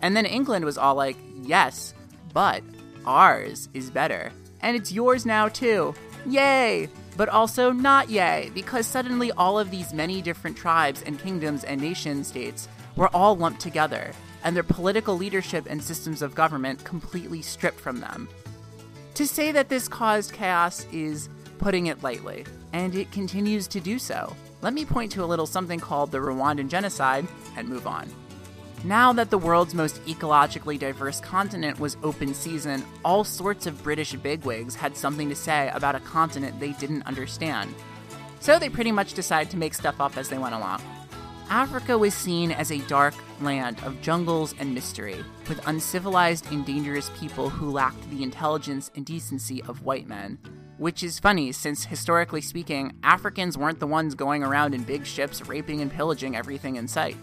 And 0.03 0.15
then 0.15 0.27
England 0.27 0.67
was 0.67 0.77
all 0.77 0.95
like, 0.95 1.17
yes, 1.41 1.95
but 2.35 2.63
ours 3.07 3.69
is 3.75 3.91
better. 3.91 4.33
And 4.61 4.77
it's 4.77 4.93
yours 4.93 5.25
now 5.25 5.49
too. 5.49 5.95
Yay! 6.27 6.89
But 7.17 7.29
also 7.29 7.73
not 7.73 8.11
yay, 8.11 8.51
because 8.55 8.87
suddenly 8.87 9.33
all 9.33 9.59
of 9.59 9.71
these 9.71 9.93
many 9.93 10.23
different 10.23 10.57
tribes 10.57 11.03
and 11.03 11.19
kingdoms 11.19 11.65
and 11.65 11.81
nation 11.81 12.23
states 12.23 12.69
were 12.97 13.15
all 13.15 13.37
lumped 13.37 13.61
together, 13.61 14.13
and 14.45 14.55
their 14.55 14.63
political 14.63 15.17
leadership 15.17 15.67
and 15.69 15.83
systems 15.83 16.23
of 16.23 16.35
government 16.35 16.85
completely 16.85 17.43
stripped 17.43 17.81
from 17.81 18.01
them. 18.01 18.29
To 19.15 19.27
say 19.27 19.51
that 19.53 19.69
this 19.69 19.89
caused 19.89 20.33
chaos 20.33 20.87
is 20.93 21.29
putting 21.59 21.87
it 21.87 22.03
lightly, 22.03 22.47
and 22.73 22.95
it 22.95 23.11
continues 23.11 23.67
to 23.69 23.81
do 23.81 23.99
so. 23.99 24.37
Let 24.63 24.75
me 24.75 24.85
point 24.85 25.11
to 25.13 25.25
a 25.25 25.27
little 25.27 25.47
something 25.47 25.81
called 25.81 26.13
the 26.13 26.19
Rwandan 26.19 26.69
genocide 26.69 27.27
and 27.57 27.69
move 27.69 27.87
on. 27.87 28.09
Now 28.85 29.13
that 29.15 29.31
the 29.31 29.39
world's 29.39 29.75
most 29.75 30.01
ecologically 30.05 30.79
diverse 30.79 31.21
continent 31.21 31.81
was 31.81 31.97
open 32.05 32.33
season, 32.33 32.85
all 33.05 33.25
sorts 33.25 33.67
of 33.67 33.83
British 33.83 34.13
bigwigs 34.15 34.77
had 34.77 34.97
something 34.97 35.29
to 35.29 35.35
say 35.35 35.69
about 35.75 35.97
a 35.97 36.01
continent 36.01 36.61
they 36.61 36.73
didn't 36.73 37.03
understand. 37.03 37.75
So 38.39 38.57
they 38.59 38.69
pretty 38.69 38.93
much 38.93 39.15
decided 39.15 39.51
to 39.51 39.57
make 39.57 39.75
stuff 39.75 40.01
up 40.01 40.17
as 40.17 40.29
they 40.29 40.39
went 40.39 40.55
along. 40.55 40.81
Africa 41.51 41.99
was 41.99 42.15
seen 42.15 42.53
as 42.53 42.71
a 42.71 42.79
dark 42.87 43.15
land 43.41 43.83
of 43.83 44.01
jungles 44.01 44.55
and 44.61 44.73
mystery, 44.73 45.25
with 45.49 45.67
uncivilized 45.67 46.53
and 46.53 46.65
dangerous 46.65 47.11
people 47.19 47.51
who 47.51 47.73
lacked 47.73 48.09
the 48.11 48.23
intelligence 48.23 48.93
and 48.95 49.05
decency 49.05 49.61
of 49.65 49.83
white 49.83 50.07
men. 50.07 50.39
Which 50.77 51.03
is 51.03 51.19
funny, 51.19 51.51
since 51.51 51.85
historically 51.85 52.43
speaking, 52.43 52.93
Africans 53.03 53.59
weren't 53.59 53.81
the 53.81 53.89
ones 53.89 54.15
going 54.15 54.45
around 54.45 54.73
in 54.73 54.85
big 54.85 55.05
ships 55.05 55.45
raping 55.49 55.81
and 55.81 55.91
pillaging 55.91 56.37
everything 56.37 56.77
in 56.77 56.87
sight. 56.87 57.17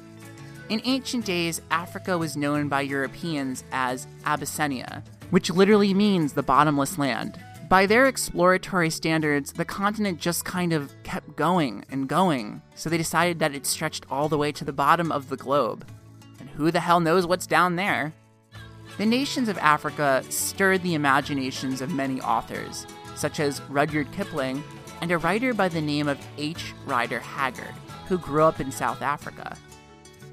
In 0.67 0.81
ancient 0.83 1.25
days, 1.25 1.61
Africa 1.69 2.17
was 2.17 2.35
known 2.35 2.69
by 2.69 2.81
Europeans 2.81 3.63
as 3.71 4.07
Abyssinia, 4.25 5.03
which 5.29 5.51
literally 5.51 5.93
means 5.93 6.33
the 6.33 6.41
bottomless 6.41 6.97
land. 6.97 7.39
By 7.69 7.85
their 7.85 8.07
exploratory 8.07 8.89
standards, 8.89 9.53
the 9.53 9.63
continent 9.63 10.19
just 10.19 10.43
kind 10.43 10.73
of 10.73 10.91
kept 11.03 11.35
going 11.35 11.85
and 11.91 12.09
going, 12.09 12.63
so 12.73 12.89
they 12.89 12.97
decided 12.97 13.37
that 13.39 13.53
it 13.53 13.67
stretched 13.67 14.07
all 14.09 14.27
the 14.27 14.39
way 14.39 14.51
to 14.53 14.65
the 14.65 14.73
bottom 14.73 15.11
of 15.11 15.29
the 15.29 15.37
globe. 15.37 15.85
And 16.39 16.49
who 16.49 16.71
the 16.71 16.79
hell 16.79 16.99
knows 16.99 17.27
what's 17.27 17.45
down 17.45 17.75
there? 17.75 18.11
The 18.97 19.05
nations 19.05 19.49
of 19.49 19.59
Africa 19.59 20.23
stirred 20.29 20.81
the 20.81 20.95
imaginations 20.95 21.79
of 21.79 21.93
many 21.93 22.19
authors, 22.21 22.87
such 23.15 23.39
as 23.39 23.61
Rudyard 23.69 24.11
Kipling 24.13 24.63
and 25.01 25.11
a 25.11 25.19
writer 25.19 25.53
by 25.53 25.67
the 25.67 25.81
name 25.81 26.07
of 26.07 26.17
H. 26.39 26.73
Rider 26.87 27.19
Haggard, 27.19 27.75
who 28.07 28.17
grew 28.17 28.43
up 28.43 28.59
in 28.59 28.71
South 28.71 29.03
Africa. 29.03 29.57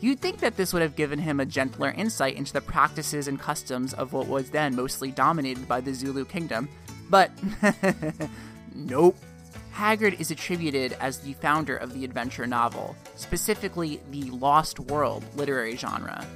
You'd 0.02 0.18
think 0.18 0.40
that 0.40 0.56
this 0.56 0.73
would 0.73 0.82
have 0.82 0.97
given 0.97 1.21
him 1.21 1.38
a 1.38 1.47
gentler 1.47 1.92
insight 1.92 2.35
into 2.35 2.52
the 2.52 2.61
practices 2.61 3.28
and 3.28 3.38
customs 3.38 3.94
of 3.94 4.12
what 4.12 4.26
was 4.26 4.50
then 4.50 4.75
mostly 4.75 5.12
dominated 5.12 5.68
by 5.68 5.80
the 5.80 5.94
Zulu 5.94 6.25
kingdom, 6.25 6.68
but 7.09 7.30
nope. 8.75 9.16
Haggard 9.71 10.21
is 10.21 10.32
attributed 10.32 10.97
as 11.00 11.18
the 11.18 11.35
founder 11.35 11.76
of 11.76 11.94
the 11.94 12.04
adventure 12.04 12.49
novel, 12.49 12.97
specifically 13.14 14.00
the 14.11 14.25
Lost 14.25 14.80
World 14.80 15.25
literary 15.37 15.76
genre. 15.76 16.26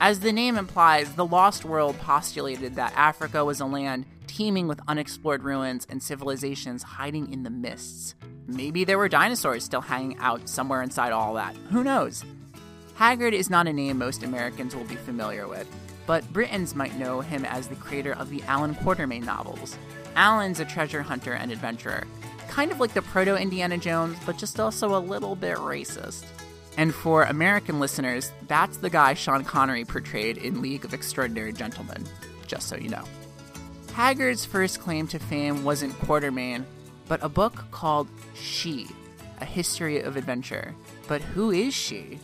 As 0.00 0.20
the 0.20 0.32
name 0.32 0.56
implies, 0.56 1.12
the 1.14 1.26
Lost 1.26 1.64
World 1.64 1.98
postulated 1.98 2.76
that 2.76 2.92
Africa 2.94 3.44
was 3.44 3.58
a 3.58 3.66
land 3.66 4.06
teeming 4.28 4.68
with 4.68 4.80
unexplored 4.86 5.42
ruins 5.42 5.88
and 5.90 6.00
civilizations 6.00 6.84
hiding 6.84 7.32
in 7.32 7.42
the 7.42 7.50
mists. 7.50 8.14
Maybe 8.46 8.84
there 8.84 8.98
were 8.98 9.08
dinosaurs 9.08 9.64
still 9.64 9.80
hanging 9.80 10.16
out 10.18 10.48
somewhere 10.48 10.82
inside 10.82 11.12
all 11.12 11.34
that. 11.34 11.56
Who 11.72 11.82
knows? 11.82 12.24
Haggard 12.94 13.34
is 13.34 13.50
not 13.50 13.66
a 13.66 13.72
name 13.72 13.98
most 13.98 14.22
Americans 14.22 14.76
will 14.76 14.84
be 14.84 14.96
familiar 14.96 15.48
with, 15.48 15.66
but 16.06 16.30
Britons 16.32 16.74
might 16.74 16.98
know 16.98 17.20
him 17.20 17.44
as 17.44 17.68
the 17.68 17.74
creator 17.74 18.12
of 18.12 18.30
the 18.30 18.42
Allan 18.44 18.74
Quatermain 18.74 19.24
novels. 19.24 19.76
Allan's 20.14 20.60
a 20.60 20.64
treasure 20.64 21.02
hunter 21.02 21.32
and 21.32 21.50
adventurer, 21.50 22.04
kind 22.48 22.70
of 22.70 22.80
like 22.80 22.92
the 22.92 23.02
proto 23.02 23.36
Indiana 23.36 23.78
Jones, 23.78 24.18
but 24.26 24.36
just 24.36 24.60
also 24.60 24.94
a 24.94 24.98
little 24.98 25.34
bit 25.34 25.56
racist. 25.56 26.24
And 26.76 26.94
for 26.94 27.24
American 27.24 27.80
listeners, 27.80 28.30
that's 28.46 28.78
the 28.78 28.90
guy 28.90 29.14
Sean 29.14 29.44
Connery 29.44 29.84
portrayed 29.84 30.38
in 30.38 30.62
League 30.62 30.84
of 30.84 30.94
Extraordinary 30.94 31.52
Gentlemen, 31.52 32.04
just 32.46 32.68
so 32.68 32.76
you 32.76 32.88
know. 32.88 33.04
Haggard's 33.94 34.44
first 34.44 34.80
claim 34.80 35.06
to 35.08 35.18
fame 35.18 35.64
wasn't 35.64 35.92
Quatermain, 36.00 36.64
but 37.08 37.22
a 37.22 37.28
book 37.28 37.70
called 37.70 38.08
She, 38.34 38.88
A 39.40 39.44
History 39.44 40.00
of 40.00 40.16
Adventure. 40.16 40.74
But 41.08 41.20
who 41.20 41.50
is 41.50 41.74
she? 41.74 42.18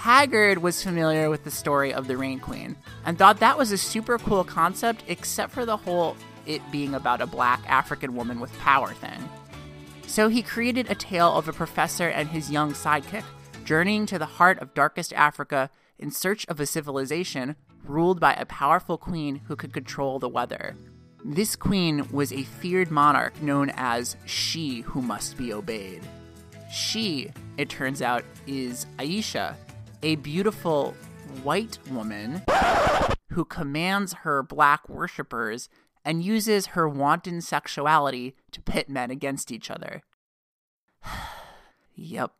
Haggard 0.00 0.62
was 0.62 0.82
familiar 0.82 1.28
with 1.28 1.44
the 1.44 1.50
story 1.50 1.92
of 1.92 2.06
the 2.06 2.16
Rain 2.16 2.40
Queen 2.40 2.74
and 3.04 3.18
thought 3.18 3.40
that 3.40 3.58
was 3.58 3.70
a 3.70 3.76
super 3.76 4.16
cool 4.16 4.44
concept, 4.44 5.04
except 5.08 5.52
for 5.52 5.66
the 5.66 5.76
whole 5.76 6.16
it 6.46 6.62
being 6.72 6.94
about 6.94 7.20
a 7.20 7.26
black 7.26 7.60
African 7.68 8.16
woman 8.16 8.40
with 8.40 8.58
power 8.60 8.94
thing. 8.94 9.28
So 10.06 10.28
he 10.28 10.40
created 10.40 10.90
a 10.90 10.94
tale 10.94 11.36
of 11.36 11.48
a 11.48 11.52
professor 11.52 12.08
and 12.08 12.30
his 12.30 12.50
young 12.50 12.72
sidekick 12.72 13.24
journeying 13.66 14.06
to 14.06 14.18
the 14.18 14.24
heart 14.24 14.58
of 14.60 14.72
darkest 14.72 15.12
Africa 15.12 15.68
in 15.98 16.10
search 16.10 16.46
of 16.46 16.58
a 16.60 16.64
civilization 16.64 17.56
ruled 17.84 18.18
by 18.18 18.32
a 18.32 18.46
powerful 18.46 18.96
queen 18.96 19.42
who 19.48 19.54
could 19.54 19.74
control 19.74 20.18
the 20.18 20.30
weather. 20.30 20.76
This 21.26 21.54
queen 21.54 22.08
was 22.10 22.32
a 22.32 22.44
feared 22.44 22.90
monarch 22.90 23.42
known 23.42 23.70
as 23.76 24.16
She 24.24 24.80
Who 24.80 25.02
Must 25.02 25.36
Be 25.36 25.52
Obeyed. 25.52 26.00
She, 26.72 27.30
it 27.58 27.68
turns 27.68 28.00
out, 28.00 28.24
is 28.46 28.86
Ayesha, 28.98 29.58
a 30.02 30.16
beautiful 30.16 30.94
white 31.42 31.78
woman 31.90 32.42
who 33.30 33.44
commands 33.44 34.12
her 34.24 34.42
black 34.42 34.88
worshippers 34.88 35.68
and 36.04 36.24
uses 36.24 36.68
her 36.68 36.88
wanton 36.88 37.40
sexuality 37.40 38.34
to 38.50 38.62
pit 38.62 38.88
men 38.88 39.10
against 39.10 39.52
each 39.52 39.70
other. 39.70 40.02
yep. 41.94 42.32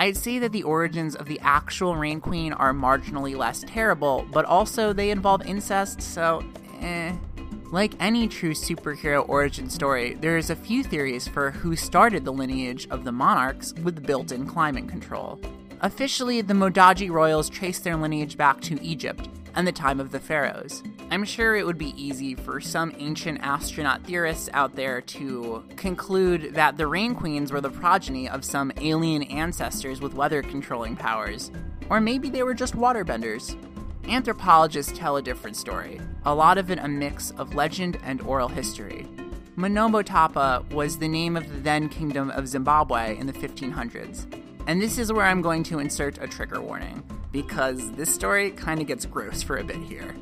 I'd 0.00 0.16
say 0.16 0.38
that 0.38 0.52
the 0.52 0.62
origins 0.62 1.16
of 1.16 1.26
the 1.26 1.40
actual 1.42 1.96
Rain 1.96 2.20
Queen 2.20 2.52
are 2.52 2.72
marginally 2.72 3.36
less 3.36 3.64
terrible, 3.66 4.24
but 4.30 4.44
also 4.44 4.92
they 4.92 5.10
involve 5.10 5.44
incest, 5.44 6.00
so 6.00 6.44
eh. 6.80 7.12
Like 7.70 7.92
any 8.00 8.28
true 8.28 8.54
superhero 8.54 9.28
origin 9.28 9.68
story, 9.68 10.14
there's 10.14 10.48
a 10.48 10.56
few 10.56 10.82
theories 10.82 11.28
for 11.28 11.50
who 11.50 11.76
started 11.76 12.24
the 12.24 12.32
lineage 12.32 12.88
of 12.90 13.04
the 13.04 13.12
monarchs 13.12 13.74
with 13.82 14.06
built 14.06 14.32
in 14.32 14.46
climate 14.46 14.88
control. 14.88 15.38
Officially, 15.82 16.40
the 16.40 16.54
Modjadji 16.54 17.10
royals 17.10 17.50
trace 17.50 17.78
their 17.78 17.94
lineage 17.94 18.38
back 18.38 18.62
to 18.62 18.82
Egypt 18.82 19.28
and 19.54 19.66
the 19.66 19.72
time 19.72 20.00
of 20.00 20.12
the 20.12 20.18
pharaohs. 20.18 20.82
I'm 21.10 21.24
sure 21.24 21.56
it 21.56 21.66
would 21.66 21.76
be 21.76 21.94
easy 22.02 22.34
for 22.34 22.58
some 22.58 22.94
ancient 22.96 23.40
astronaut 23.42 24.02
theorists 24.02 24.48
out 24.54 24.74
there 24.74 25.02
to 25.02 25.62
conclude 25.76 26.54
that 26.54 26.78
the 26.78 26.86
Rain 26.86 27.14
Queens 27.14 27.52
were 27.52 27.60
the 27.60 27.70
progeny 27.70 28.30
of 28.30 28.46
some 28.46 28.72
alien 28.80 29.24
ancestors 29.24 30.00
with 30.00 30.14
weather 30.14 30.42
controlling 30.42 30.96
powers. 30.96 31.50
Or 31.90 32.00
maybe 32.00 32.30
they 32.30 32.42
were 32.42 32.54
just 32.54 32.76
waterbenders. 32.76 33.56
Anthropologists 34.08 34.96
tell 34.96 35.18
a 35.18 35.22
different 35.22 35.54
story, 35.54 36.00
a 36.24 36.34
lot 36.34 36.56
of 36.56 36.70
it 36.70 36.78
a 36.78 36.88
mix 36.88 37.30
of 37.32 37.54
legend 37.54 37.98
and 38.02 38.22
oral 38.22 38.48
history. 38.48 39.06
Monomotapa 39.58 40.72
was 40.72 40.96
the 40.96 41.08
name 41.08 41.36
of 41.36 41.46
the 41.46 41.60
then 41.60 41.90
Kingdom 41.90 42.30
of 42.30 42.48
Zimbabwe 42.48 43.18
in 43.18 43.26
the 43.26 43.34
1500s. 43.34 44.24
And 44.66 44.80
this 44.80 44.96
is 44.96 45.12
where 45.12 45.26
I'm 45.26 45.42
going 45.42 45.62
to 45.64 45.78
insert 45.78 46.16
a 46.22 46.26
trigger 46.26 46.62
warning, 46.62 47.02
because 47.32 47.92
this 47.92 48.14
story 48.14 48.50
kind 48.52 48.80
of 48.80 48.86
gets 48.86 49.04
gross 49.04 49.42
for 49.42 49.58
a 49.58 49.64
bit 49.64 49.76
here. 49.76 50.16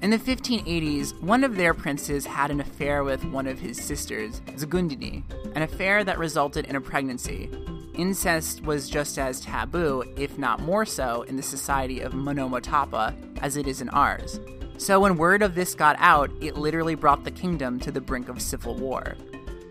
In 0.00 0.08
the 0.08 0.18
1580s, 0.18 1.20
one 1.20 1.44
of 1.44 1.56
their 1.56 1.74
princes 1.74 2.24
had 2.24 2.50
an 2.50 2.60
affair 2.60 3.04
with 3.04 3.26
one 3.26 3.46
of 3.46 3.58
his 3.58 3.78
sisters, 3.78 4.40
Zigundini, 4.56 5.22
an 5.54 5.62
affair 5.62 6.02
that 6.02 6.18
resulted 6.18 6.64
in 6.64 6.76
a 6.76 6.80
pregnancy, 6.80 7.50
incest 7.94 8.62
was 8.62 8.88
just 8.88 9.18
as 9.18 9.40
taboo, 9.40 10.04
if 10.16 10.38
not 10.38 10.60
more 10.60 10.84
so, 10.84 11.22
in 11.22 11.36
the 11.36 11.42
society 11.42 12.00
of 12.00 12.12
Monomotapa 12.12 13.14
as 13.42 13.56
it 13.56 13.66
is 13.66 13.80
in 13.80 13.88
ours. 13.90 14.40
So 14.78 15.00
when 15.00 15.16
word 15.16 15.42
of 15.42 15.54
this 15.54 15.74
got 15.74 15.96
out, 15.98 16.30
it 16.40 16.56
literally 16.56 16.94
brought 16.94 17.24
the 17.24 17.30
kingdom 17.30 17.78
to 17.80 17.92
the 17.92 18.00
brink 18.00 18.28
of 18.28 18.42
civil 18.42 18.74
war. 18.74 19.16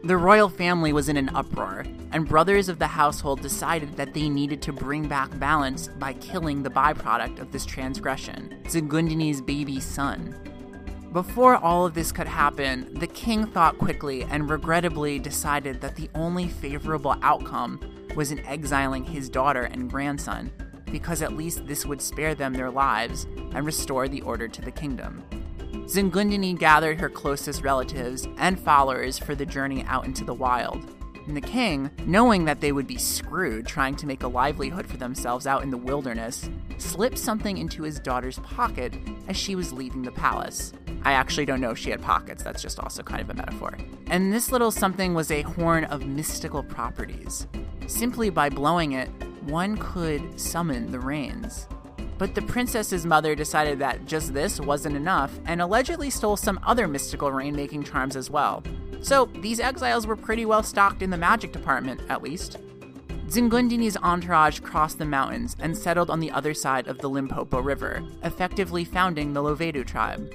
The 0.03 0.17
royal 0.17 0.49
family 0.49 0.93
was 0.93 1.09
in 1.09 1.17
an 1.17 1.29
uproar, 1.35 1.85
and 2.11 2.27
brothers 2.27 2.69
of 2.69 2.79
the 2.79 2.87
household 2.87 3.41
decided 3.41 3.95
that 3.97 4.13
they 4.13 4.29
needed 4.29 4.61
to 4.63 4.73
bring 4.73 5.07
back 5.07 5.37
balance 5.37 5.89
by 5.89 6.13
killing 6.13 6.63
the 6.63 6.69
byproduct 6.69 7.39
of 7.39 7.51
this 7.51 7.65
transgression, 7.65 8.57
Zigundini's 8.63 9.41
baby 9.41 9.79
son. 9.79 10.35
Before 11.13 11.57
all 11.57 11.85
of 11.85 11.93
this 11.93 12.11
could 12.11 12.27
happen, 12.27 12.93
the 12.95 13.07
king 13.07 13.45
thought 13.45 13.77
quickly 13.77 14.23
and 14.23 14.49
regrettably 14.49 15.19
decided 15.19 15.81
that 15.81 15.97
the 15.97 16.09
only 16.15 16.47
favorable 16.47 17.17
outcome 17.21 17.79
was 18.15 18.31
in 18.31 18.39
exiling 18.45 19.03
his 19.03 19.29
daughter 19.29 19.63
and 19.63 19.89
grandson, 19.89 20.51
because 20.85 21.21
at 21.21 21.33
least 21.33 21.65
this 21.67 21.85
would 21.85 22.01
spare 22.01 22.35
them 22.35 22.53
their 22.53 22.69
lives 22.69 23.25
and 23.53 23.65
restore 23.65 24.07
the 24.07 24.21
order 24.21 24.47
to 24.47 24.61
the 24.61 24.71
kingdom. 24.71 25.23
Zingundini 25.85 26.57
gathered 26.57 26.99
her 26.99 27.09
closest 27.09 27.63
relatives 27.63 28.27
and 28.37 28.59
followers 28.59 29.17
for 29.17 29.35
the 29.35 29.45
journey 29.45 29.83
out 29.85 30.05
into 30.05 30.23
the 30.23 30.33
wild. 30.33 30.85
And 31.27 31.35
the 31.35 31.41
king, 31.41 31.91
knowing 32.05 32.45
that 32.45 32.61
they 32.61 32.71
would 32.71 32.87
be 32.87 32.97
screwed 32.97 33.67
trying 33.67 33.95
to 33.97 34.07
make 34.07 34.23
a 34.23 34.27
livelihood 34.27 34.87
for 34.87 34.97
themselves 34.97 35.45
out 35.45 35.63
in 35.63 35.69
the 35.69 35.77
wilderness, 35.77 36.49
slipped 36.77 37.17
something 37.17 37.57
into 37.57 37.83
his 37.83 37.99
daughter's 37.99 38.39
pocket 38.39 38.95
as 39.27 39.37
she 39.37 39.55
was 39.55 39.71
leaving 39.71 40.01
the 40.01 40.11
palace. 40.11 40.73
I 41.03 41.13
actually 41.13 41.45
don't 41.45 41.61
know 41.61 41.71
if 41.71 41.77
she 41.77 41.89
had 41.89 42.01
pockets, 42.01 42.43
that's 42.43 42.61
just 42.61 42.79
also 42.79 43.01
kind 43.03 43.21
of 43.21 43.29
a 43.29 43.33
metaphor. 43.33 43.77
And 44.07 44.31
this 44.31 44.51
little 44.51 44.71
something 44.71 45.13
was 45.13 45.31
a 45.31 45.41
horn 45.41 45.85
of 45.85 46.05
mystical 46.05 46.63
properties. 46.63 47.47
Simply 47.87 48.29
by 48.29 48.49
blowing 48.49 48.91
it, 48.91 49.09
one 49.41 49.77
could 49.77 50.39
summon 50.39 50.91
the 50.91 50.99
rains. 50.99 51.67
But 52.19 52.35
the 52.35 52.43
princess's 52.43 53.03
mother 53.03 53.33
decided 53.33 53.79
that 53.79 54.05
just 54.05 54.33
this 54.33 54.59
wasn't 54.59 54.95
enough 54.95 55.39
and 55.45 55.59
allegedly 55.59 56.11
stole 56.11 56.37
some 56.37 56.59
other 56.61 56.87
mystical 56.87 57.31
rain 57.31 57.55
making 57.55 57.83
charms 57.83 58.15
as 58.15 58.29
well. 58.29 58.63
So 59.01 59.25
these 59.41 59.59
exiles 59.59 60.05
were 60.05 60.15
pretty 60.15 60.45
well 60.45 60.61
stocked 60.61 61.01
in 61.01 61.09
the 61.09 61.17
magic 61.17 61.51
department, 61.51 62.01
at 62.09 62.21
least. 62.21 62.57
Zingundini's 63.27 63.97
entourage 63.97 64.59
crossed 64.59 64.99
the 64.99 65.05
mountains 65.05 65.55
and 65.59 65.75
settled 65.75 66.11
on 66.11 66.19
the 66.19 66.29
other 66.29 66.53
side 66.53 66.87
of 66.87 66.99
the 66.99 67.09
Limpopo 67.09 67.59
River, 67.59 68.03
effectively 68.23 68.83
founding 68.83 69.33
the 69.33 69.41
Lovedu 69.41 69.83
tribe. 69.83 70.31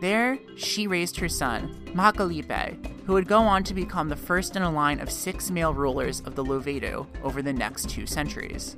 There, 0.00 0.38
she 0.56 0.86
raised 0.86 1.18
her 1.18 1.28
son, 1.28 1.74
Makalipe, 1.94 3.04
who 3.04 3.12
would 3.12 3.28
go 3.28 3.40
on 3.40 3.62
to 3.64 3.74
become 3.74 4.08
the 4.08 4.16
first 4.16 4.56
in 4.56 4.62
a 4.62 4.70
line 4.70 4.98
of 4.98 5.10
six 5.10 5.50
male 5.50 5.74
rulers 5.74 6.20
of 6.20 6.34
the 6.34 6.44
Lovedu 6.44 7.06
over 7.22 7.42
the 7.42 7.52
next 7.52 7.90
two 7.90 8.06
centuries. 8.06 8.76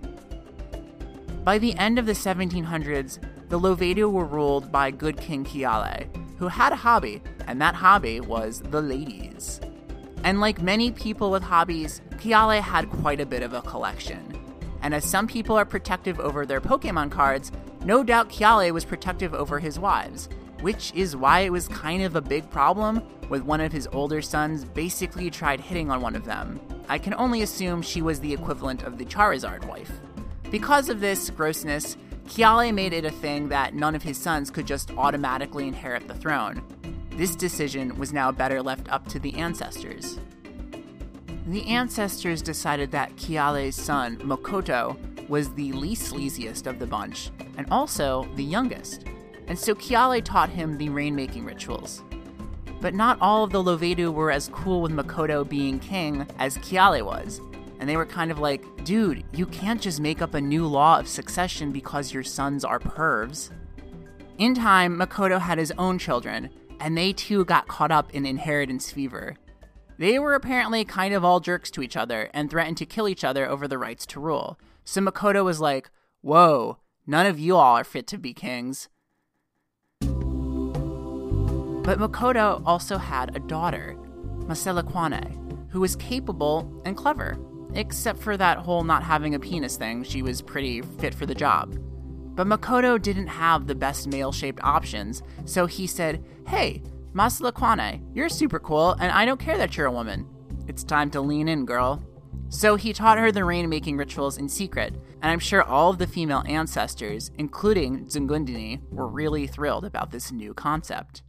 By 1.44 1.58
the 1.58 1.74
end 1.76 1.98
of 1.98 2.06
the 2.06 2.12
1700s, 2.12 3.18
the 3.48 3.58
Lovedu 3.58 4.10
were 4.10 4.24
ruled 4.24 4.72
by 4.72 4.90
good 4.90 5.16
King 5.16 5.44
Kiale, 5.44 6.08
who 6.38 6.48
had 6.48 6.72
a 6.72 6.76
hobby, 6.76 7.22
and 7.46 7.60
that 7.60 7.76
hobby 7.76 8.20
was 8.20 8.60
the 8.60 8.80
ladies. 8.82 9.60
And 10.24 10.40
like 10.40 10.60
many 10.60 10.90
people 10.90 11.30
with 11.30 11.42
hobbies, 11.42 12.00
Kiale 12.18 12.60
had 12.60 12.90
quite 12.90 13.20
a 13.20 13.26
bit 13.26 13.42
of 13.42 13.52
a 13.52 13.62
collection. 13.62 14.38
And 14.82 14.92
as 14.92 15.04
some 15.04 15.28
people 15.28 15.56
are 15.56 15.64
protective 15.64 16.18
over 16.18 16.44
their 16.46 16.60
Pokemon 16.60 17.12
cards, 17.12 17.52
no 17.84 18.02
doubt 18.02 18.28
Kiale 18.28 18.72
was 18.72 18.84
protective 18.84 19.34
over 19.34 19.58
his 19.58 19.78
wives, 19.78 20.28
which 20.62 20.92
is 20.94 21.16
why 21.16 21.40
it 21.40 21.52
was 21.52 21.68
kind 21.68 22.02
of 22.02 22.16
a 22.16 22.20
big 22.20 22.48
problem 22.48 23.02
with 23.28 23.42
one 23.42 23.60
of 23.60 23.72
his 23.72 23.88
older 23.92 24.22
sons 24.22 24.64
basically 24.64 25.28
tried 25.28 25.60
hitting 25.60 25.90
on 25.90 26.00
one 26.00 26.16
of 26.16 26.24
them. 26.24 26.60
I 26.88 26.98
can 26.98 27.14
only 27.14 27.42
assume 27.42 27.82
she 27.82 28.00
was 28.00 28.20
the 28.20 28.32
equivalent 28.32 28.84
of 28.84 28.96
the 28.96 29.04
Charizard 29.04 29.66
wife. 29.66 29.90
Because 30.50 30.88
of 30.88 31.00
this 31.00 31.30
grossness, 31.30 31.96
Kiale 32.28 32.72
made 32.72 32.92
it 32.92 33.04
a 33.04 33.10
thing 33.10 33.48
that 33.48 33.74
none 33.74 33.94
of 33.94 34.02
his 34.02 34.16
sons 34.16 34.50
could 34.50 34.66
just 34.66 34.92
automatically 34.92 35.66
inherit 35.66 36.06
the 36.06 36.14
throne. 36.14 36.62
This 37.10 37.34
decision 37.34 37.98
was 37.98 38.12
now 38.12 38.30
better 38.30 38.62
left 38.62 38.90
up 38.90 39.08
to 39.08 39.18
the 39.18 39.34
ancestors. 39.34 40.18
The 41.46 41.66
ancestors 41.66 42.40
decided 42.40 42.92
that 42.92 43.16
Kiale's 43.16 43.74
son, 43.74 44.18
Mokoto, 44.18 44.96
was 45.28 45.52
the 45.54 45.72
least 45.72 46.12
sleaziest 46.12 46.66
of 46.66 46.78
the 46.78 46.86
bunch, 46.86 47.30
and 47.56 47.66
also 47.70 48.28
the 48.36 48.44
youngest 48.44 49.04
and 49.46 49.58
so 49.58 49.74
Kiale 49.74 50.22
taught 50.22 50.50
him 50.50 50.76
the 50.76 50.88
rainmaking 50.88 51.44
rituals. 51.44 52.02
But 52.80 52.94
not 52.94 53.18
all 53.20 53.44
of 53.44 53.50
the 53.50 53.62
Lovedu 53.62 54.12
were 54.12 54.30
as 54.30 54.48
cool 54.48 54.82
with 54.82 54.92
Makoto 54.92 55.48
being 55.48 55.78
king 55.78 56.26
as 56.38 56.58
Kiale 56.58 57.04
was, 57.04 57.40
and 57.78 57.88
they 57.88 57.96
were 57.96 58.06
kind 58.06 58.30
of 58.30 58.38
like, 58.38 58.64
dude, 58.84 59.24
you 59.32 59.46
can't 59.46 59.80
just 59.80 60.00
make 60.00 60.22
up 60.22 60.34
a 60.34 60.40
new 60.40 60.66
law 60.66 60.98
of 60.98 61.08
succession 61.08 61.72
because 61.72 62.12
your 62.12 62.22
sons 62.22 62.64
are 62.64 62.78
pervs. 62.78 63.50
In 64.38 64.54
time, 64.54 64.98
Makoto 64.98 65.40
had 65.40 65.58
his 65.58 65.72
own 65.78 65.98
children, 65.98 66.50
and 66.80 66.96
they 66.96 67.12
too 67.12 67.44
got 67.44 67.68
caught 67.68 67.92
up 67.92 68.12
in 68.12 68.26
inheritance 68.26 68.90
fever. 68.90 69.36
They 69.98 70.18
were 70.18 70.34
apparently 70.34 70.84
kind 70.84 71.14
of 71.14 71.24
all 71.24 71.38
jerks 71.38 71.70
to 71.72 71.82
each 71.82 71.96
other 71.96 72.28
and 72.34 72.50
threatened 72.50 72.76
to 72.78 72.86
kill 72.86 73.08
each 73.08 73.22
other 73.22 73.46
over 73.48 73.68
the 73.68 73.78
rights 73.78 74.06
to 74.06 74.20
rule. 74.20 74.58
So 74.84 75.00
Makoto 75.00 75.44
was 75.44 75.60
like, 75.60 75.90
Whoa, 76.22 76.78
none 77.06 77.26
of 77.26 77.38
you 77.38 77.56
all 77.56 77.76
are 77.76 77.84
fit 77.84 78.06
to 78.08 78.18
be 78.18 78.32
kings. 78.34 78.88
But 81.82 81.98
Makoto 81.98 82.62
also 82.64 82.96
had 82.96 83.34
a 83.34 83.40
daughter, 83.40 83.96
Maselekwane, 84.46 85.70
who 85.70 85.80
was 85.80 85.96
capable 85.96 86.80
and 86.84 86.96
clever. 86.96 87.38
Except 87.74 88.20
for 88.20 88.36
that 88.36 88.58
whole 88.58 88.84
not 88.84 89.02
having 89.02 89.34
a 89.34 89.40
penis 89.40 89.76
thing, 89.76 90.04
she 90.04 90.22
was 90.22 90.42
pretty 90.42 90.82
fit 90.82 91.14
for 91.14 91.26
the 91.26 91.34
job. 91.34 91.76
But 92.34 92.46
Makoto 92.46 93.00
didn't 93.00 93.26
have 93.26 93.66
the 93.66 93.74
best 93.74 94.06
male 94.06 94.30
shaped 94.30 94.62
options, 94.62 95.22
so 95.44 95.66
he 95.66 95.86
said, 95.86 96.24
Hey, 96.46 96.82
Maselekwane, 97.14 98.00
you're 98.14 98.28
super 98.28 98.58
cool, 98.58 98.92
and 98.92 99.10
I 99.10 99.24
don't 99.24 99.40
care 99.40 99.58
that 99.58 99.76
you're 99.76 99.86
a 99.86 99.92
woman. 99.92 100.26
It's 100.68 100.84
time 100.84 101.10
to 101.10 101.20
lean 101.20 101.48
in, 101.48 101.66
girl. 101.66 102.02
So 102.48 102.76
he 102.76 102.92
taught 102.92 103.18
her 103.18 103.32
the 103.32 103.44
rain 103.44 103.68
making 103.68 103.96
rituals 103.96 104.38
in 104.38 104.48
secret, 104.48 104.94
and 105.22 105.30
I'm 105.30 105.38
sure 105.38 105.62
all 105.62 105.90
of 105.90 105.98
the 105.98 106.06
female 106.06 106.44
ancestors, 106.46 107.30
including 107.38 108.06
Zingundini, 108.06 108.80
were 108.90 109.08
really 109.08 109.46
thrilled 109.46 109.84
about 109.84 110.10
this 110.10 110.30
new 110.30 110.54
concept. 110.54 111.22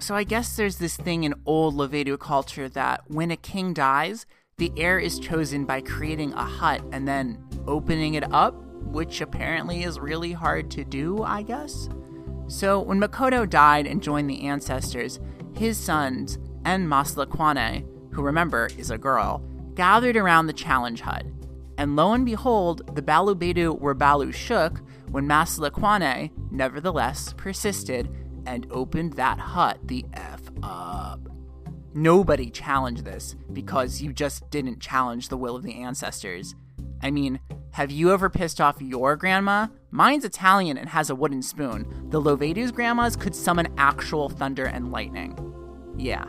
So 0.00 0.14
I 0.14 0.22
guess 0.22 0.56
there's 0.56 0.76
this 0.76 0.96
thing 0.96 1.24
in 1.24 1.34
old 1.44 1.74
Lovedu 1.74 2.18
culture 2.18 2.68
that 2.68 3.02
when 3.08 3.32
a 3.32 3.36
king 3.36 3.74
dies, 3.74 4.26
the 4.56 4.72
heir 4.76 4.98
is 4.98 5.18
chosen 5.18 5.64
by 5.64 5.80
creating 5.80 6.32
a 6.34 6.44
hut 6.44 6.82
and 6.92 7.06
then 7.06 7.44
opening 7.66 8.14
it 8.14 8.32
up, 8.32 8.54
which 8.84 9.20
apparently 9.20 9.82
is 9.82 9.98
really 9.98 10.32
hard 10.32 10.70
to 10.70 10.84
do, 10.84 11.22
I 11.24 11.42
guess. 11.42 11.88
So 12.46 12.80
when 12.80 13.00
Makoto 13.00 13.48
died 13.48 13.86
and 13.86 14.02
joined 14.02 14.30
the 14.30 14.46
ancestors, 14.46 15.18
his 15.56 15.76
sons 15.76 16.38
and 16.64 16.86
Maselekwane, 16.86 17.84
who 18.12 18.22
remember 18.22 18.70
is 18.78 18.90
a 18.92 18.98
girl, 18.98 19.44
gathered 19.74 20.16
around 20.16 20.46
the 20.46 20.52
challenge 20.52 21.00
hut. 21.00 21.24
And 21.76 21.96
lo 21.96 22.12
and 22.12 22.24
behold, 22.24 22.94
the 22.94 23.02
Balobedu 23.02 23.78
were 23.78 23.94
Balu 23.94 24.32
shook 24.32 24.80
when 25.10 25.26
Maselekwane, 25.26 26.30
nevertheless, 26.50 27.34
persisted 27.36 28.08
and 28.48 28.66
opened 28.70 29.12
that 29.12 29.38
hut 29.38 29.78
the 29.84 30.06
F 30.14 30.40
up. 30.62 31.20
Nobody 31.92 32.48
challenged 32.48 33.04
this 33.04 33.36
because 33.52 34.00
you 34.00 34.12
just 34.12 34.48
didn't 34.50 34.80
challenge 34.80 35.28
the 35.28 35.36
will 35.36 35.54
of 35.54 35.62
the 35.62 35.74
ancestors. 35.74 36.54
I 37.02 37.10
mean, 37.10 37.40
Have 37.72 37.92
you 37.92 38.12
ever 38.12 38.28
pissed 38.28 38.60
off 38.60 38.82
your 38.82 39.14
grandma? 39.14 39.68
Mine's 39.92 40.24
Italian 40.24 40.76
and 40.76 40.88
has 40.88 41.10
a 41.10 41.14
wooden 41.14 41.42
spoon. 41.42 42.08
The 42.10 42.20
Lovedu's 42.20 42.72
grandmas 42.72 43.14
could 43.14 43.36
summon 43.36 43.72
actual 43.78 44.28
thunder 44.28 44.64
and 44.64 44.90
lightning. 44.90 45.38
Yeah. 45.96 46.24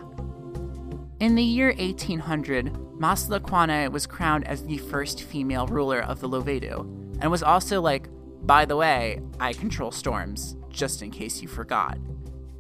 In 1.20 1.34
the 1.34 1.44
year 1.44 1.74
1800, 1.80 2.72
Maselekwane 3.00 3.92
was 3.92 4.06
crowned 4.06 4.46
as 4.48 4.64
the 4.64 4.78
first 4.78 5.24
female 5.24 5.66
ruler 5.66 6.02
of 6.02 6.20
the 6.20 6.30
Lovedu, 6.30 6.82
and 7.20 7.32
was 7.32 7.42
also 7.42 7.82
like, 7.82 8.08
by 8.46 8.66
the 8.66 8.76
way, 8.76 9.20
I 9.40 9.54
control 9.54 9.92
storms, 9.92 10.56
just 10.70 11.02
in 11.02 11.12
case 11.12 11.42
you 11.42 11.48
forgot. 11.48 11.98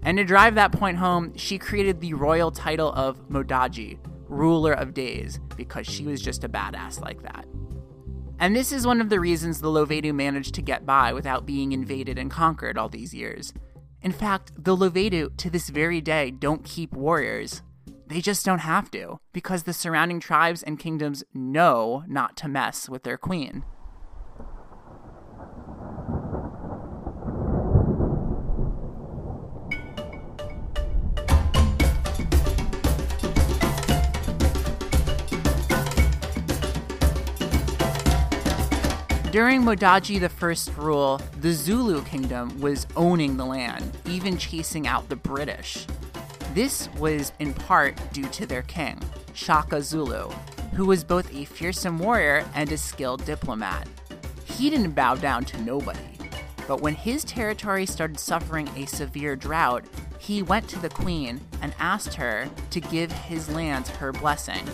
And 0.04 0.18
to 0.18 0.24
drive 0.24 0.56
that 0.56 0.72
point 0.72 0.98
home, 0.98 1.36
she 1.36 1.58
created 1.58 2.00
the 2.00 2.14
royal 2.14 2.52
title 2.52 2.94
of 2.94 3.28
Modjadji, 3.30 4.00
ruler 4.28 4.74
of 4.74 4.94
days, 4.94 5.40
because 5.58 5.88
she 5.88 6.06
was 6.06 6.22
just 6.22 6.44
a 6.44 6.50
badass 6.50 7.02
like 7.02 7.22
that. 7.24 7.46
And 8.40 8.56
this 8.56 8.72
is 8.72 8.88
one 8.88 9.02
of 9.02 9.10
the 9.10 9.20
reasons 9.20 9.60
the 9.60 9.68
Lovedu 9.68 10.16
managed 10.16 10.56
to 10.56 10.62
get 10.62 10.86
by 10.86 11.12
without 11.12 11.46
being 11.46 11.74
invaded 11.74 12.18
and 12.18 12.32
conquered 12.32 12.78
all 12.78 12.88
these 12.88 13.14
years. 13.14 13.54
In 14.02 14.14
fact, 14.14 14.54
the 14.58 14.78
Lovedu 14.78 15.36
to 15.36 15.50
this 15.50 15.70
very 15.70 16.00
day 16.00 16.32
don't 16.32 16.64
keep 16.64 16.94
warriors. 16.94 17.62
They 18.08 18.22
just 18.22 18.46
don't 18.46 18.60
have 18.60 18.90
to, 18.92 19.20
because 19.34 19.64
the 19.64 19.74
surrounding 19.74 20.22
tribes 20.22 20.64
and 20.64 20.80
kingdoms 20.80 21.24
know 21.34 22.04
not 22.08 22.38
to 22.38 22.48
mess 22.48 22.88
with 22.88 23.04
their 23.04 23.18
queen. 23.18 23.66
During 39.32 39.62
Modjadji 39.62 40.24
I's 40.24 40.76
rule, 40.76 41.22
the 41.40 41.54
Zulu 41.54 42.04
kingdom 42.04 42.60
was 42.60 42.88
owning 42.96 43.38
the 43.38 43.46
land, 43.46 43.96
even 44.08 44.40
chasing 44.40 44.88
out 44.88 45.08
the 45.08 45.18
British. 45.18 45.86
This 46.56 46.90
was 46.98 47.32
in 47.38 47.54
part 47.54 47.96
due 48.12 48.28
to 48.30 48.48
their 48.48 48.64
king, 48.64 49.00
Shaka 49.36 49.84
Zulu, 49.84 50.32
who 50.74 50.86
was 50.86 51.04
both 51.04 51.32
a 51.32 51.46
fearsome 51.46 52.00
warrior 52.00 52.44
and 52.56 52.72
a 52.72 52.78
skilled 52.78 53.24
diplomat. 53.24 53.88
He 54.46 54.72
didn't 54.72 54.94
bow 54.94 55.14
down 55.14 55.46
to 55.46 55.62
nobody. 55.62 56.00
But 56.68 56.82
when 56.82 56.96
his 56.96 57.24
territory 57.24 57.86
started 57.86 58.20
suffering 58.20 58.68
a 58.76 58.88
severe 58.88 59.36
drought, 59.36 59.86
he 60.18 60.42
went 60.42 60.68
to 60.70 60.80
the 60.80 60.90
queen 60.90 61.40
and 61.62 61.76
asked 61.78 62.16
her 62.16 62.50
to 62.72 62.82
give 62.82 63.12
his 63.12 63.48
lands 63.48 63.90
her 63.90 64.12
blessing. 64.12 64.68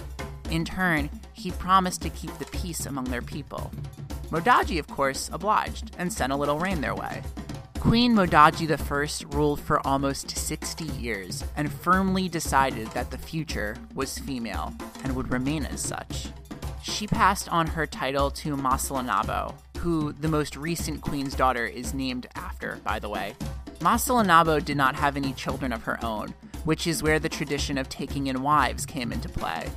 In 0.49 0.63
turn, 0.63 1.09
he 1.33 1.51
promised 1.51 2.01
to 2.03 2.09
keep 2.09 2.37
the 2.37 2.45
peace 2.45 2.85
among 2.85 3.05
their 3.05 3.21
people. 3.21 3.69
Modjadji, 4.31 4.79
of 4.79 4.87
course, 4.87 5.29
obliged 5.31 5.95
and 5.97 6.11
sent 6.11 6.33
a 6.33 6.35
little 6.35 6.59
rain 6.59 6.81
their 6.81 6.95
way. 6.95 7.21
Queen 7.79 8.15
Modjadji 8.15 8.69
I 8.71 9.35
ruled 9.35 9.59
for 9.59 9.85
almost 9.85 10.35
60 10.35 10.85
years 10.85 11.43
and 11.55 11.71
firmly 11.71 12.27
decided 12.27 12.87
that 12.89 13.11
the 13.11 13.17
future 13.17 13.77
was 13.93 14.17
female 14.17 14.73
and 15.03 15.15
would 15.15 15.31
remain 15.31 15.65
as 15.65 15.81
such. 15.81 16.29
She 16.81 17.05
passed 17.05 17.47
on 17.49 17.67
her 17.67 17.85
title 17.85 18.31
to 18.31 18.57
Masalanabo, 18.57 19.53
who 19.77 20.13
the 20.13 20.27
most 20.27 20.57
recent 20.57 21.01
queen's 21.01 21.35
daughter 21.35 21.67
is 21.67 21.93
named 21.93 22.25
after, 22.33 22.79
by 22.83 22.97
the 22.97 23.09
way. 23.09 23.35
Masalanabo 23.79 24.65
did 24.65 24.77
not 24.77 24.95
have 24.95 25.15
any 25.15 25.33
children 25.33 25.71
of 25.71 25.83
her 25.83 26.03
own, 26.03 26.33
which 26.63 26.87
is 26.87 27.03
where 27.03 27.19
the 27.19 27.29
tradition 27.29 27.77
of 27.77 27.87
taking 27.87 28.27
in 28.27 28.41
wives 28.41 28.85
came 28.87 29.11
into 29.11 29.29
play. 29.29 29.69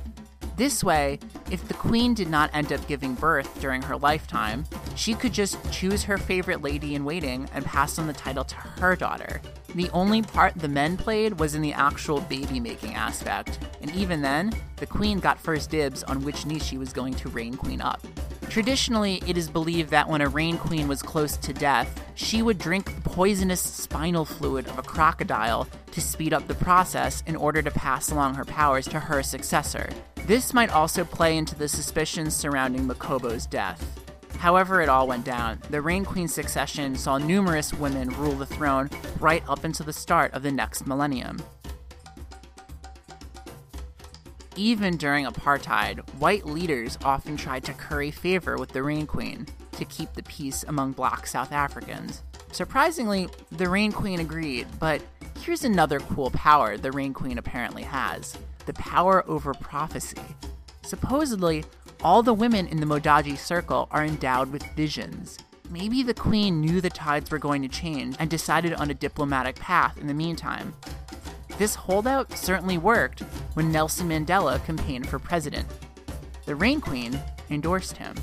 This 0.59 0.83
way, 0.83 1.19
if 1.49 1.65
the 1.69 1.73
queen 1.73 2.13
did 2.13 2.29
not 2.29 2.49
end 2.53 2.73
up 2.73 2.85
giving 2.85 3.13
birth 3.13 3.61
during 3.61 3.81
her 3.81 3.95
lifetime, 3.95 4.65
she 4.93 5.13
could 5.13 5.31
just 5.31 5.57
choose 5.71 6.03
her 6.03 6.17
favorite 6.17 6.61
lady 6.61 6.95
in 6.95 7.05
waiting 7.05 7.47
and 7.53 7.63
pass 7.63 7.97
on 7.97 8.07
the 8.07 8.13
title 8.13 8.43
to 8.43 8.55
her 8.55 8.97
daughter. 8.97 9.41
The 9.73 9.89
only 9.91 10.21
part 10.21 10.55
the 10.55 10.67
men 10.67 10.97
played 10.97 11.39
was 11.39 11.55
in 11.55 11.61
the 11.61 11.71
actual 11.71 12.19
baby 12.19 12.59
making 12.59 12.95
aspect, 12.95 13.57
and 13.79 13.89
even 13.95 14.21
then, 14.21 14.51
the 14.75 14.85
queen 14.85 15.19
got 15.19 15.39
first 15.39 15.69
dibs 15.69 16.03
on 16.03 16.25
which 16.25 16.45
niece 16.45 16.65
she 16.65 16.77
was 16.77 16.91
going 16.91 17.13
to 17.13 17.29
reign 17.29 17.55
queen 17.55 17.79
up. 17.79 18.05
Traditionally, 18.49 19.23
it 19.25 19.37
is 19.37 19.49
believed 19.49 19.91
that 19.91 20.09
when 20.09 20.19
a 20.19 20.27
rain 20.27 20.57
queen 20.57 20.89
was 20.89 21.01
close 21.01 21.37
to 21.37 21.53
death, 21.53 22.03
she 22.15 22.41
would 22.41 22.57
drink 22.57 22.93
the 22.93 23.09
poisonous 23.09 23.61
spinal 23.61 24.25
fluid 24.25 24.67
of 24.67 24.77
a 24.77 24.83
crocodile 24.83 25.69
to 25.91 26.01
speed 26.01 26.33
up 26.33 26.47
the 26.49 26.55
process 26.55 27.23
in 27.27 27.37
order 27.37 27.61
to 27.61 27.71
pass 27.71 28.11
along 28.11 28.35
her 28.35 28.43
powers 28.43 28.87
to 28.89 28.99
her 28.99 29.23
successor. 29.23 29.89
This 30.29 30.53
might 30.53 30.69
also 30.69 31.03
play 31.03 31.37
into 31.37 31.55
the 31.55 31.67
suspicions 31.67 32.35
surrounding 32.35 32.85
Makobo's 32.85 33.47
death. 33.47 33.99
However, 34.37 34.79
it 34.79 34.87
all 34.87 35.07
went 35.07 35.25
down. 35.25 35.59
The 35.71 35.81
Rain 35.81 36.05
Queen 36.05 36.27
succession 36.27 36.95
saw 36.95 37.17
numerous 37.17 37.73
women 37.73 38.09
rule 38.09 38.35
the 38.35 38.45
throne 38.45 38.91
right 39.19 39.41
up 39.49 39.63
until 39.63 39.87
the 39.87 39.91
start 39.91 40.31
of 40.35 40.43
the 40.43 40.51
next 40.51 40.85
millennium. 40.85 41.41
Even 44.55 44.97
during 44.97 45.25
apartheid, 45.25 46.07
white 46.19 46.45
leaders 46.45 46.99
often 47.03 47.35
tried 47.35 47.63
to 47.63 47.73
curry 47.73 48.11
favor 48.11 48.55
with 48.57 48.69
the 48.69 48.83
Rain 48.83 49.07
Queen 49.07 49.47
to 49.79 49.85
keep 49.85 50.13
the 50.13 50.21
peace 50.21 50.63
among 50.67 50.91
black 50.91 51.25
South 51.25 51.51
Africans. 51.51 52.21
Surprisingly, 52.51 53.29
the 53.53 53.67
Rain 53.67 53.91
Queen 53.91 54.19
agreed, 54.19 54.67
but 54.79 55.01
here's 55.39 55.63
another 55.63 55.99
cool 55.99 56.29
power 56.29 56.77
the 56.77 56.91
Rain 56.91 57.15
Queen 57.15 57.39
apparently 57.39 57.81
has 57.81 58.37
the 58.69 58.73
power 58.73 59.27
over 59.27 59.51
prophecy. 59.55 60.21
Supposedly, 60.83 61.65
all 62.03 62.21
the 62.21 62.35
women 62.35 62.67
in 62.67 62.79
the 62.79 62.85
Modjadji 62.85 63.35
circle 63.35 63.87
are 63.89 64.05
endowed 64.05 64.51
with 64.51 64.61
visions. 64.75 65.39
Maybe 65.71 66.03
the 66.03 66.13
queen 66.13 66.61
knew 66.61 66.79
the 66.79 66.91
tides 66.91 67.31
were 67.31 67.39
going 67.39 67.63
to 67.63 67.67
change 67.67 68.15
and 68.19 68.29
decided 68.29 68.75
on 68.75 68.91
a 68.91 68.93
diplomatic 68.93 69.55
path 69.55 69.97
in 69.97 70.05
the 70.05 70.13
meantime. 70.13 70.75
This 71.57 71.73
holdout 71.73 72.37
certainly 72.37 72.77
worked 72.77 73.21
when 73.55 73.71
Nelson 73.71 74.07
Mandela 74.07 74.63
campaigned 74.63 75.09
for 75.09 75.17
president. 75.17 75.67
The 76.45 76.53
Rain 76.53 76.79
Queen 76.79 77.19
endorsed 77.49 77.97
him. 77.97 78.15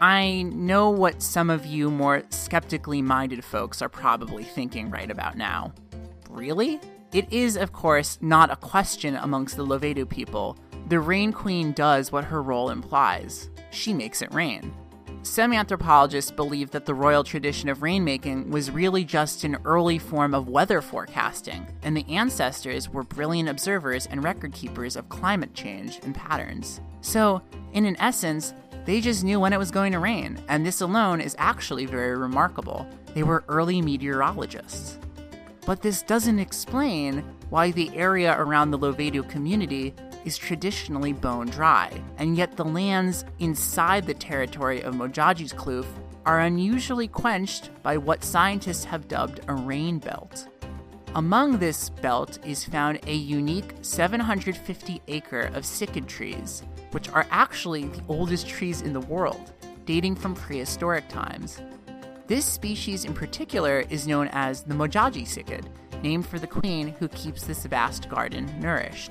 I 0.00 0.42
know 0.42 0.90
what 0.90 1.22
some 1.22 1.50
of 1.50 1.66
you 1.66 1.90
more 1.90 2.22
skeptically 2.30 3.02
minded 3.02 3.44
folks 3.44 3.80
are 3.80 3.88
probably 3.88 4.44
thinking 4.44 4.90
right 4.90 5.10
about 5.10 5.36
now. 5.36 5.72
Really? 6.28 6.80
It 7.12 7.32
is, 7.32 7.56
of 7.56 7.72
course, 7.72 8.18
not 8.20 8.50
a 8.50 8.56
question 8.56 9.16
amongst 9.16 9.56
the 9.56 9.64
Lovedu 9.64 10.08
people. 10.08 10.58
The 10.88 11.00
Rain 11.00 11.32
Queen 11.32 11.72
does 11.72 12.10
what 12.10 12.24
her 12.24 12.42
role 12.42 12.70
implies 12.70 13.50
she 13.70 13.92
makes 13.92 14.22
it 14.22 14.32
rain. 14.32 14.72
Some 15.22 15.54
anthropologists 15.54 16.30
believe 16.30 16.70
that 16.72 16.84
the 16.84 16.94
royal 16.94 17.24
tradition 17.24 17.70
of 17.70 17.78
rainmaking 17.78 18.50
was 18.50 18.70
really 18.70 19.04
just 19.04 19.42
an 19.44 19.56
early 19.64 19.98
form 19.98 20.34
of 20.34 20.48
weather 20.48 20.82
forecasting, 20.82 21.66
and 21.82 21.96
the 21.96 22.04
ancestors 22.10 22.90
were 22.90 23.04
brilliant 23.04 23.48
observers 23.48 24.06
and 24.06 24.22
record 24.22 24.52
keepers 24.52 24.96
of 24.96 25.08
climate 25.08 25.54
change 25.54 25.98
and 26.02 26.14
patterns. 26.14 26.82
So, 27.00 27.40
in 27.72 27.86
an 27.86 27.96
essence, 28.00 28.52
they 28.84 29.00
just 29.00 29.24
knew 29.24 29.40
when 29.40 29.52
it 29.52 29.58
was 29.58 29.70
going 29.70 29.92
to 29.92 29.98
rain, 29.98 30.38
and 30.48 30.64
this 30.64 30.80
alone 30.80 31.20
is 31.20 31.36
actually 31.38 31.86
very 31.86 32.16
remarkable. 32.16 32.86
They 33.14 33.22
were 33.22 33.44
early 33.48 33.80
meteorologists. 33.80 34.98
But 35.64 35.80
this 35.80 36.02
doesn't 36.02 36.38
explain 36.38 37.24
why 37.48 37.70
the 37.70 37.94
area 37.96 38.34
around 38.38 38.70
the 38.70 38.78
Lovedu 38.78 39.26
community 39.28 39.94
is 40.24 40.36
traditionally 40.36 41.12
bone 41.12 41.46
dry, 41.46 41.90
and 42.18 42.36
yet 42.36 42.56
the 42.56 42.64
lands 42.64 43.24
inside 43.38 44.06
the 44.06 44.14
territory 44.14 44.82
of 44.82 44.94
Modjadji's 44.94 45.52
Kloof 45.52 45.86
are 46.26 46.40
unusually 46.40 47.08
quenched 47.08 47.70
by 47.82 47.96
what 47.96 48.24
scientists 48.24 48.84
have 48.84 49.08
dubbed 49.08 49.40
a 49.48 49.54
rain 49.54 49.98
belt. 49.98 50.48
Among 51.14 51.58
this 51.58 51.90
belt 51.90 52.38
is 52.44 52.64
found 52.64 52.98
a 53.06 53.14
unique 53.14 53.74
750 53.82 55.00
acre 55.06 55.50
of 55.54 55.62
cycad 55.62 56.08
trees, 56.08 56.62
which 56.94 57.08
are 57.10 57.26
actually 57.30 57.84
the 57.88 58.02
oldest 58.08 58.48
trees 58.48 58.80
in 58.80 58.92
the 58.92 59.00
world, 59.00 59.52
dating 59.84 60.14
from 60.14 60.34
prehistoric 60.34 61.08
times. 61.08 61.60
This 62.28 62.46
species 62.46 63.04
in 63.04 63.12
particular 63.12 63.84
is 63.90 64.06
known 64.06 64.28
as 64.28 64.62
the 64.62 64.74
Modjadji 64.74 65.24
cycad, 65.24 65.66
named 66.02 66.24
for 66.24 66.38
the 66.38 66.46
queen 66.46 66.94
who 66.98 67.08
keeps 67.08 67.44
this 67.44 67.66
vast 67.66 68.08
garden 68.08 68.48
nourished. 68.60 69.10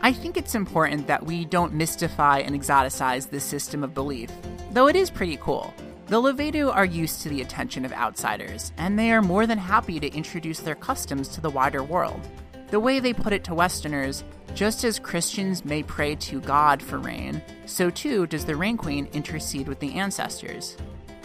I 0.00 0.12
think 0.12 0.36
it's 0.36 0.54
important 0.54 1.06
that 1.08 1.26
we 1.26 1.44
don't 1.44 1.74
mystify 1.74 2.38
and 2.38 2.54
exoticize 2.54 3.28
this 3.28 3.44
system 3.44 3.82
of 3.82 3.92
belief, 3.92 4.30
though 4.72 4.86
it 4.86 4.96
is 4.96 5.10
pretty 5.10 5.36
cool. 5.38 5.74
The 6.06 6.22
Lovedu 6.22 6.74
are 6.74 6.84
used 6.84 7.22
to 7.22 7.28
the 7.28 7.42
attention 7.42 7.84
of 7.84 7.92
outsiders, 7.92 8.72
and 8.78 8.98
they 8.98 9.12
are 9.12 9.20
more 9.20 9.46
than 9.46 9.58
happy 9.58 10.00
to 10.00 10.16
introduce 10.16 10.60
their 10.60 10.74
customs 10.74 11.28
to 11.28 11.40
the 11.40 11.50
wider 11.50 11.82
world. 11.82 12.20
The 12.70 12.78
way 12.78 13.00
they 13.00 13.12
put 13.12 13.32
it 13.32 13.42
to 13.44 13.54
Westerners, 13.54 14.22
just 14.54 14.84
as 14.84 15.00
Christians 15.00 15.64
may 15.64 15.82
pray 15.82 16.14
to 16.14 16.40
God 16.40 16.80
for 16.80 16.98
rain, 16.98 17.42
so 17.66 17.90
too 17.90 18.28
does 18.28 18.44
the 18.44 18.54
Rain 18.54 18.76
Queen 18.76 19.08
intercede 19.12 19.66
with 19.66 19.80
the 19.80 19.94
ancestors. 19.94 20.76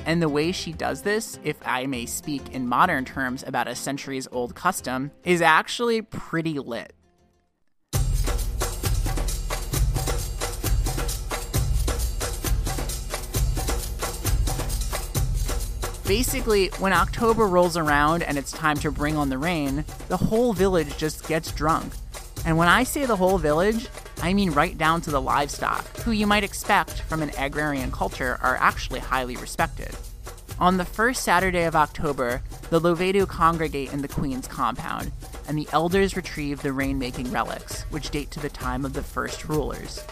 And 0.07 0.23
the 0.23 0.29
way 0.29 0.51
she 0.51 0.73
does 0.73 1.03
this, 1.03 1.39
if 1.43 1.57
I 1.63 1.85
may 1.85 2.07
speak 2.07 2.51
in 2.51 2.67
modern 2.67 3.05
terms 3.05 3.43
about 3.45 3.67
a 3.67 3.75
centuries 3.75 4.27
old 4.31 4.55
custom, 4.55 5.11
is 5.23 5.41
actually 5.41 6.01
pretty 6.01 6.57
lit. 6.57 6.93
Basically, 16.07 16.67
when 16.77 16.93
October 16.93 17.47
rolls 17.47 17.75
around 17.75 18.21
and 18.21 18.37
it's 18.37 18.51
time 18.51 18.77
to 18.77 18.91
bring 18.91 19.17
on 19.17 19.29
the 19.29 19.39
rain, 19.39 19.83
the 20.07 20.17
whole 20.17 20.53
village 20.53 20.95
just 20.97 21.27
gets 21.27 21.51
drunk. 21.51 21.93
And 22.45 22.57
when 22.57 22.67
I 22.67 22.83
say 22.83 23.07
the 23.07 23.15
whole 23.15 23.39
village, 23.39 23.87
I 24.21 24.31
mean 24.33 24.51
right 24.51 24.77
down 24.77 25.01
to 25.01 25.09
the 25.09 25.19
livestock, 25.19 25.83
who 26.01 26.11
you 26.11 26.27
might 26.27 26.43
expect 26.43 27.01
from 27.01 27.23
an 27.23 27.31
agrarian 27.39 27.91
culture 27.91 28.37
are 28.43 28.55
actually 28.57 28.99
highly 28.99 29.35
respected. 29.35 29.97
On 30.59 30.77
the 30.77 30.85
first 30.85 31.23
Saturday 31.23 31.63
of 31.63 31.75
October, 31.75 32.43
the 32.69 32.79
Lovedu 32.79 33.27
congregate 33.27 33.91
in 33.91 34.03
the 34.03 34.07
Queen's 34.07 34.47
compound, 34.47 35.11
and 35.47 35.57
the 35.57 35.67
elders 35.71 36.15
retrieve 36.15 36.61
the 36.61 36.71
rain 36.71 36.99
making 36.99 37.31
relics, 37.31 37.81
which 37.89 38.11
date 38.11 38.29
to 38.31 38.39
the 38.39 38.49
time 38.49 38.85
of 38.85 38.93
the 38.93 39.03
first 39.03 39.45
rulers. 39.45 40.05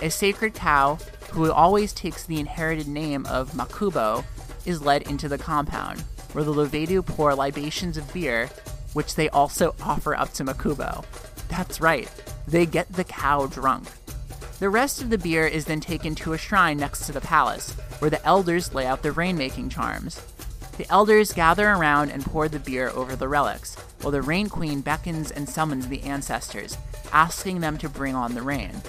A 0.00 0.08
sacred 0.08 0.54
cow, 0.54 0.98
who 1.32 1.52
always 1.52 1.92
takes 1.92 2.24
the 2.24 2.40
inherited 2.40 2.88
name 2.88 3.26
of 3.26 3.52
Makubo, 3.52 4.24
is 4.68 4.82
led 4.82 5.02
into 5.02 5.28
the 5.28 5.38
compound, 5.38 6.00
where 6.32 6.44
the 6.44 6.52
Lovedu 6.52 7.04
pour 7.04 7.34
libations 7.34 7.96
of 7.96 8.12
beer, 8.12 8.48
which 8.92 9.14
they 9.14 9.28
also 9.30 9.74
offer 9.82 10.14
up 10.14 10.32
to 10.34 10.44
Makubo. 10.44 11.04
That's 11.48 11.80
right, 11.80 12.08
they 12.46 12.66
get 12.66 12.92
the 12.92 13.04
cow 13.04 13.46
drunk. 13.46 13.88
The 14.58 14.68
rest 14.68 15.00
of 15.00 15.08
the 15.08 15.18
beer 15.18 15.46
is 15.46 15.64
then 15.64 15.80
taken 15.80 16.14
to 16.16 16.34
a 16.34 16.38
shrine 16.38 16.78
next 16.78 17.06
to 17.06 17.12
the 17.12 17.20
palace, 17.20 17.72
where 18.00 18.10
the 18.10 18.24
elders 18.24 18.74
lay 18.74 18.86
out 18.86 19.02
their 19.02 19.12
rain-making 19.12 19.70
charms. 19.70 20.20
The 20.76 20.90
elders 20.92 21.32
gather 21.32 21.70
around 21.70 22.10
and 22.10 22.24
pour 22.24 22.48
the 22.48 22.58
beer 22.58 22.90
over 22.90 23.16
the 23.16 23.28
relics, 23.28 23.76
while 24.00 24.12
the 24.12 24.22
Rain 24.22 24.48
Queen 24.48 24.80
beckons 24.80 25.30
and 25.30 25.48
summons 25.48 25.88
the 25.88 26.02
ancestors, 26.02 26.76
asking 27.12 27.60
them 27.60 27.78
to 27.78 27.88
bring 27.88 28.14
on 28.14 28.34
the 28.34 28.42
rain. 28.42 28.82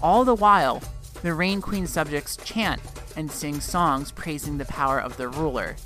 All 0.00 0.24
the 0.24 0.34
while, 0.34 0.82
the 1.22 1.34
Rain 1.34 1.60
Queen 1.60 1.86
subjects 1.86 2.36
chant 2.36 2.80
and 3.16 3.30
sing 3.30 3.60
songs 3.60 4.12
praising 4.12 4.58
the 4.58 4.64
power 4.64 5.00
of 5.00 5.16
their 5.16 5.28
ruler. 5.28 5.76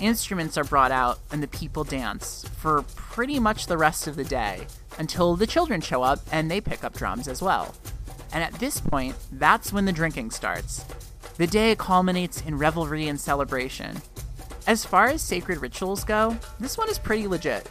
Instruments 0.00 0.56
are 0.56 0.64
brought 0.64 0.92
out 0.92 1.18
and 1.32 1.42
the 1.42 1.48
people 1.48 1.84
dance 1.84 2.44
for 2.56 2.82
pretty 2.94 3.40
much 3.40 3.66
the 3.66 3.78
rest 3.78 4.06
of 4.06 4.16
the 4.16 4.24
day 4.24 4.66
until 4.98 5.36
the 5.36 5.46
children 5.46 5.80
show 5.80 6.02
up 6.02 6.20
and 6.30 6.50
they 6.50 6.60
pick 6.60 6.84
up 6.84 6.94
drums 6.94 7.28
as 7.28 7.40
well. 7.40 7.74
And 8.32 8.44
at 8.44 8.54
this 8.54 8.80
point, 8.80 9.16
that's 9.32 9.72
when 9.72 9.86
the 9.86 9.92
drinking 9.92 10.30
starts. 10.30 10.84
The 11.38 11.46
day 11.46 11.74
culminates 11.76 12.42
in 12.42 12.58
revelry 12.58 13.08
and 13.08 13.18
celebration. 13.18 14.02
As 14.66 14.84
far 14.84 15.06
as 15.06 15.22
sacred 15.22 15.62
rituals 15.62 16.04
go, 16.04 16.36
this 16.60 16.76
one 16.76 16.90
is 16.90 16.98
pretty 16.98 17.26
legit. 17.26 17.70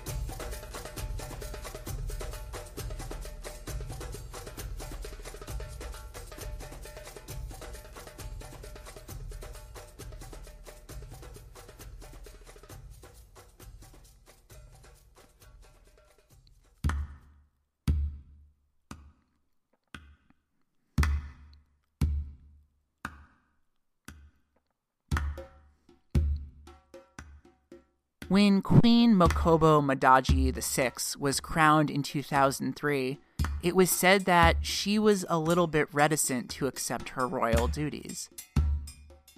When 28.38 28.62
Queen 28.62 29.16
Makobo 29.16 29.82
Modjadji 29.82 30.54
VI 30.54 30.92
was 31.20 31.40
crowned 31.40 31.90
in 31.90 32.04
2003, 32.04 33.18
it 33.64 33.76
was 33.76 33.90
said 33.90 34.26
that 34.26 34.58
she 34.62 35.00
was 35.00 35.26
a 35.28 35.40
little 35.40 35.66
bit 35.66 35.88
reticent 35.92 36.48
to 36.52 36.68
accept 36.68 37.10
her 37.10 37.28
royal 37.28 37.68
duties. 37.68 38.30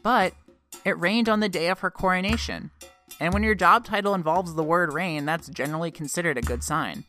But 0.04 0.34
it 0.84 1.00
rained 1.00 1.30
on 1.30 1.40
the 1.40 1.48
day 1.48 1.70
of 1.70 1.80
her 1.80 1.90
coronation, 1.90 2.72
and 3.22 3.34
when 3.34 3.42
your 3.42 3.56
job 3.56 3.86
title 3.86 4.14
involves 4.14 4.56
the 4.56 4.64
word 4.64 4.92
rain, 4.92 5.24
that's 5.24 5.48
generally 5.48 5.92
considered 5.92 6.38
a 6.38 6.42
good 6.42 6.62
sign. 6.62 7.06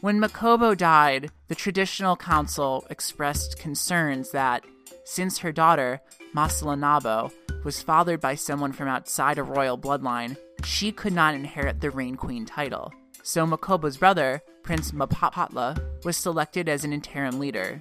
When 0.00 0.20
Makobo 0.20 0.76
died, 0.76 1.30
the 1.46 1.54
traditional 1.54 2.16
council 2.16 2.84
expressed 2.90 3.60
concerns 3.60 4.32
that, 4.32 4.64
since 5.04 5.38
her 5.38 5.52
daughter, 5.52 6.00
Masalanabo, 6.34 7.30
was 7.62 7.80
fathered 7.80 8.20
by 8.20 8.34
someone 8.34 8.72
from 8.72 8.88
outside 8.88 9.38
a 9.38 9.44
royal 9.44 9.78
bloodline, 9.78 10.36
she 10.64 10.92
could 10.92 11.12
not 11.12 11.34
inherit 11.34 11.80
the 11.80 11.90
Rain 11.90 12.16
Queen 12.16 12.46
title. 12.46 12.92
So 13.22 13.46
Makobo's 13.46 13.96
brother, 13.96 14.42
Prince 14.62 14.92
Mapatla, 14.92 16.04
was 16.04 16.16
selected 16.16 16.68
as 16.68 16.84
an 16.84 16.92
interim 16.92 17.38
leader. 17.38 17.80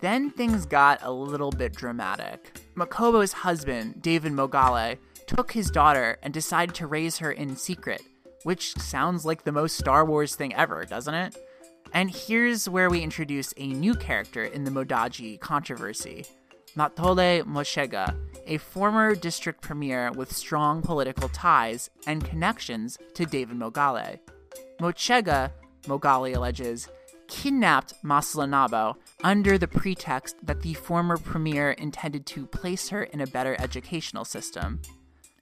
Then 0.00 0.30
things 0.30 0.66
got 0.66 1.00
a 1.02 1.10
little 1.10 1.50
bit 1.50 1.74
dramatic. 1.74 2.60
Makobo's 2.76 3.32
husband, 3.32 4.02
David 4.02 4.32
Mogale, 4.32 4.98
took 5.26 5.52
his 5.52 5.70
daughter 5.70 6.18
and 6.22 6.32
decided 6.32 6.74
to 6.76 6.86
raise 6.86 7.18
her 7.18 7.32
in 7.32 7.56
secret, 7.56 8.02
which 8.44 8.76
sounds 8.76 9.24
like 9.24 9.42
the 9.42 9.52
most 9.52 9.76
Star 9.76 10.04
Wars 10.04 10.36
thing 10.36 10.54
ever, 10.54 10.84
doesn't 10.84 11.14
it? 11.14 11.36
And 11.92 12.10
here's 12.10 12.68
where 12.68 12.90
we 12.90 13.00
introduce 13.00 13.54
a 13.56 13.68
new 13.68 13.94
character 13.94 14.44
in 14.44 14.64
the 14.64 14.70
Modjadji 14.70 15.40
controversy 15.40 16.24
Mathole 16.76 17.42
Motshekga, 17.44 18.14
a 18.46 18.58
former 18.58 19.14
district 19.14 19.62
premier 19.62 20.12
with 20.12 20.36
strong 20.36 20.82
political 20.82 21.30
ties 21.30 21.88
and 22.06 22.22
connections 22.22 22.98
to 23.14 23.24
David 23.24 23.56
Mogale. 23.56 24.18
Motshekga, 24.78 25.52
Mogale 25.84 26.36
alleges, 26.36 26.86
kidnapped 27.28 27.94
Masalanabo 28.04 28.96
under 29.24 29.56
the 29.56 29.66
pretext 29.66 30.36
that 30.42 30.60
the 30.60 30.74
former 30.74 31.16
premier 31.16 31.70
intended 31.70 32.26
to 32.26 32.46
place 32.46 32.90
her 32.90 33.04
in 33.04 33.22
a 33.22 33.26
better 33.26 33.56
educational 33.58 34.26
system. 34.26 34.82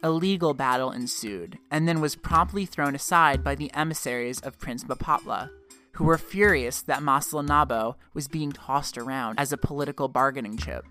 A 0.05 0.11
legal 0.11 0.55
battle 0.55 0.93
ensued, 0.93 1.59
and 1.69 1.89
then 1.89 2.01
was 2.01 2.15
promptly 2.15 2.65
thrown 2.65 2.95
aside 2.95 3.43
by 3.43 3.57
the 3.57 3.75
emissaries 3.75 4.39
of 4.39 4.61
Prince 4.61 4.85
Mapatla, 4.85 5.51
who 5.95 6.05
were 6.05 6.19
furious 6.19 6.83
that 6.83 7.03
Masalanabo 7.03 7.97
was 8.13 8.29
being 8.29 8.53
tossed 8.53 8.97
around 8.97 9.41
as 9.41 9.53
a 9.53 9.57
political 9.57 10.07
bargaining 10.07 10.57
chip. 10.57 10.85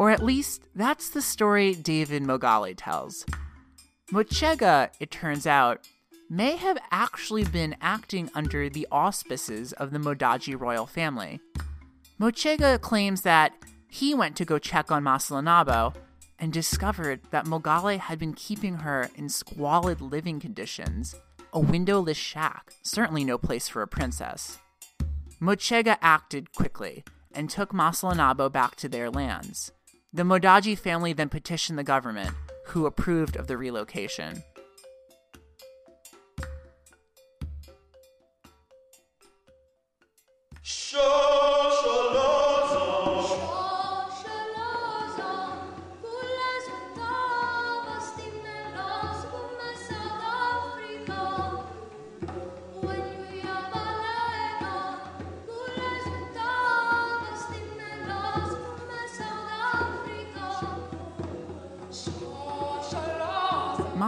Or 0.00 0.10
at 0.10 0.24
least, 0.24 0.62
that's 0.74 1.10
the 1.10 1.20
story 1.20 1.74
David 1.74 2.22
Mogale 2.22 2.72
tells. 2.74 3.26
Motshekga, 4.10 4.88
it 4.98 5.10
turns 5.10 5.46
out, 5.46 5.86
may 6.30 6.56
have 6.56 6.78
actually 6.90 7.44
been 7.44 7.76
acting 7.82 8.30
under 8.34 8.70
the 8.70 8.88
auspices 8.90 9.74
of 9.74 9.90
the 9.90 9.98
Modjadji 9.98 10.58
royal 10.58 10.86
family. 10.86 11.38
Motshekga 12.18 12.80
claims 12.80 13.20
that 13.22 13.52
he 13.90 14.14
went 14.14 14.36
to 14.36 14.46
go 14.46 14.58
check 14.58 14.90
on 14.90 15.04
Masalanabo 15.04 15.94
and 16.38 16.50
discovered 16.50 17.20
that 17.30 17.44
Mogale 17.44 17.98
had 17.98 18.18
been 18.18 18.32
keeping 18.32 18.76
her 18.76 19.10
in 19.16 19.28
squalid 19.28 20.00
living 20.00 20.40
conditions, 20.40 21.14
a 21.52 21.60
windowless 21.60 22.16
shack, 22.16 22.72
certainly 22.80 23.22
no 23.22 23.36
place 23.36 23.68
for 23.68 23.82
a 23.82 23.86
princess. 23.86 24.60
Motshekga 25.42 25.98
acted 26.00 26.54
quickly 26.54 27.04
and 27.34 27.50
took 27.50 27.74
Masalanabo 27.74 28.50
back 28.50 28.76
to 28.76 28.88
their 28.88 29.10
lands. 29.10 29.72
The 30.12 30.24
Modjadji 30.24 30.76
family 30.76 31.12
then 31.12 31.28
petitioned 31.28 31.78
the 31.78 31.84
government, 31.84 32.34
who 32.66 32.86
approved 32.86 33.36
of 33.36 33.46
the 33.46 33.56
relocation. 33.56 34.42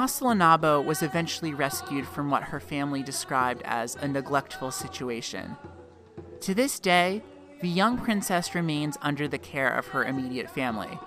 Masalanabo 0.02 0.84
was 0.84 1.00
eventually 1.00 1.54
rescued 1.54 2.08
from 2.08 2.28
what 2.28 2.42
her 2.42 2.58
family 2.58 3.04
described 3.04 3.62
as 3.64 3.94
a 3.94 4.08
neglectful 4.08 4.72
situation. 4.72 5.56
To 6.40 6.54
this 6.56 6.80
day, 6.80 7.22
the 7.60 7.68
young 7.68 7.96
princess 7.96 8.52
remains 8.52 8.98
under 9.00 9.28
the 9.28 9.38
care 9.38 9.72
of 9.72 9.86
her 9.88 10.04
immediate 10.04 10.50
family, 10.50 10.98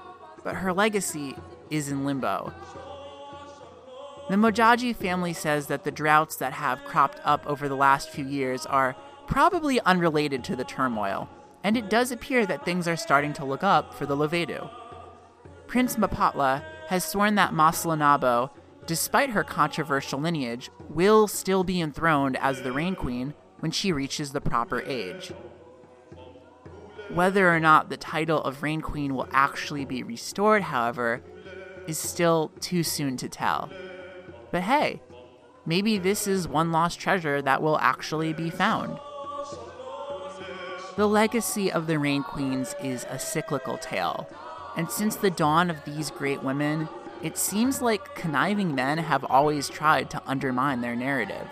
but 0.45 0.55
her 0.55 0.71
legacy 0.71 1.36
is 1.69 1.89
in 1.89 2.05
limbo. 2.05 2.53
The 4.29 4.38
Modjadji 4.38 4.95
family 4.95 5.34
says 5.34 5.67
that 5.67 5.84
the 5.84 5.91
droughts 5.91 6.38
that 6.38 6.53
have 6.53 6.86
cropped 6.86 7.19
up 7.25 7.45
over 7.45 7.67
the 7.67 7.75
last 7.75 8.10
few 8.10 8.25
years 8.25 8.65
are 8.65 8.95
probably 9.27 9.81
unrelated 9.81 10.41
to 10.45 10.55
the 10.55 10.63
turmoil, 10.63 11.27
and 11.65 11.75
it 11.75 11.89
does 11.89 12.13
appear 12.13 12.45
that 12.45 12.63
things 12.63 12.88
are 12.88 12.95
starting 12.95 13.34
to 13.34 13.43
look 13.43 13.62
up 13.62 13.93
for 13.93 14.05
the 14.05 14.15
Lovedu. 14.15 14.69
Prince 15.67 15.97
Mapatla 15.97 16.63
has 16.88 17.03
sworn 17.03 17.36
that 17.36 17.51
Masalanabo, 17.51 18.51
despite 18.86 19.32
her 19.32 19.43
controversial 19.43 20.19
lineage, 20.19 20.69
will 20.89 21.28
still 21.28 21.63
be 21.63 21.82
enthroned 21.82 22.38
as 22.38 22.62
the 22.62 22.71
Rain 22.71 22.95
Queen 22.95 23.34
when 23.60 23.71
she 23.71 23.91
reaches 23.91 24.32
the 24.32 24.41
proper 24.41 24.82
age. 24.82 25.32
Whether 27.10 27.54
or 27.54 27.60
not 27.60 27.89
the 27.89 27.98
title 27.98 28.41
of 28.41 28.63
Rain 28.63 28.82
Queen 28.82 29.15
will 29.15 29.30
actually 29.32 29.86
be 29.86 30.04
restored, 30.04 30.63
however, 30.63 31.21
is 31.88 31.98
still 31.98 32.52
too 32.60 32.84
soon 32.84 33.15
to 33.17 33.30
tell. 33.30 33.69
But 34.52 34.63
hey, 34.63 35.02
maybe 35.65 35.98
this 35.98 36.28
is 36.28 36.48
one 36.48 36.71
lost 36.71 37.00
treasure 37.00 37.41
that 37.41 37.62
will 37.62 37.78
actually 37.78 38.34
be 38.34 38.50
found. 38.50 39.00
The 40.95 41.08
legacy 41.08 41.71
of 41.71 41.88
the 41.88 42.00
Rain 42.00 42.24
Queens 42.24 42.76
is 42.82 43.06
a 43.10 43.19
cyclical 43.19 43.78
tale, 43.78 44.30
and 44.78 44.89
since 44.89 45.15
the 45.15 45.30
dawn 45.30 45.69
of 45.69 45.84
these 45.86 46.10
great 46.10 46.41
women, 46.41 46.88
it 47.21 47.38
seems 47.38 47.82
like 47.82 48.15
conniving 48.15 48.75
men 48.75 48.97
have 48.97 49.23
always 49.25 49.69
tried 49.69 50.10
to 50.12 50.21
undermine 50.25 50.82
their 50.82 50.95
narrative. 50.95 51.47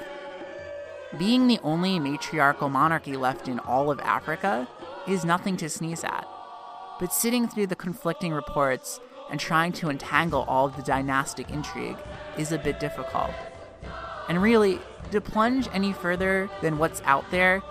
Being 1.18 1.48
the 1.48 1.60
only 1.64 2.00
matriarchal 2.00 2.70
monarchy 2.70 3.16
left 3.16 3.48
in 3.48 3.60
all 3.60 3.92
of 3.92 4.00
Africa 4.00 4.68
is 5.08 5.26
nothing 5.26 5.58
to 5.58 5.70
sneeze 5.70 6.04
at. 6.04 6.28
But 7.00 7.14
sitting 7.14 7.48
through 7.48 7.68
the 7.68 7.76
conflicting 7.76 8.34
reports 8.34 9.00
and 9.30 9.40
trying 9.40 9.72
to 9.74 9.90
entangle 9.90 10.44
all 10.48 10.66
of 10.68 10.76
the 10.76 10.82
dynastic 10.82 11.50
intrigue 11.50 11.98
is 12.38 12.52
a 12.52 12.58
bit 12.58 12.80
difficult. 12.80 13.32
And 14.28 14.42
really, 14.42 14.80
to 15.12 15.22
plunge 15.22 15.68
any 15.74 15.94
further 15.94 16.50
than 16.62 16.78
what's 16.78 17.02
out 17.06 17.30
there 17.32 17.62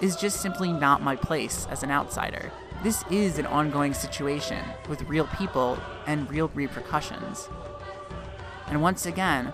is 0.00 0.16
just 0.16 0.40
simply 0.40 0.72
not 0.72 1.02
my 1.02 1.16
place 1.16 1.66
as 1.70 1.82
an 1.82 1.90
outsider. 1.90 2.52
This 2.86 3.04
is 3.10 3.40
an 3.40 3.46
ongoing 3.46 3.92
situation 3.94 4.64
with 4.88 5.02
real 5.08 5.26
people 5.36 5.76
and 6.06 6.30
real 6.30 6.52
repercussions. 6.54 7.48
And 8.68 8.80
once 8.80 9.06
again, 9.06 9.52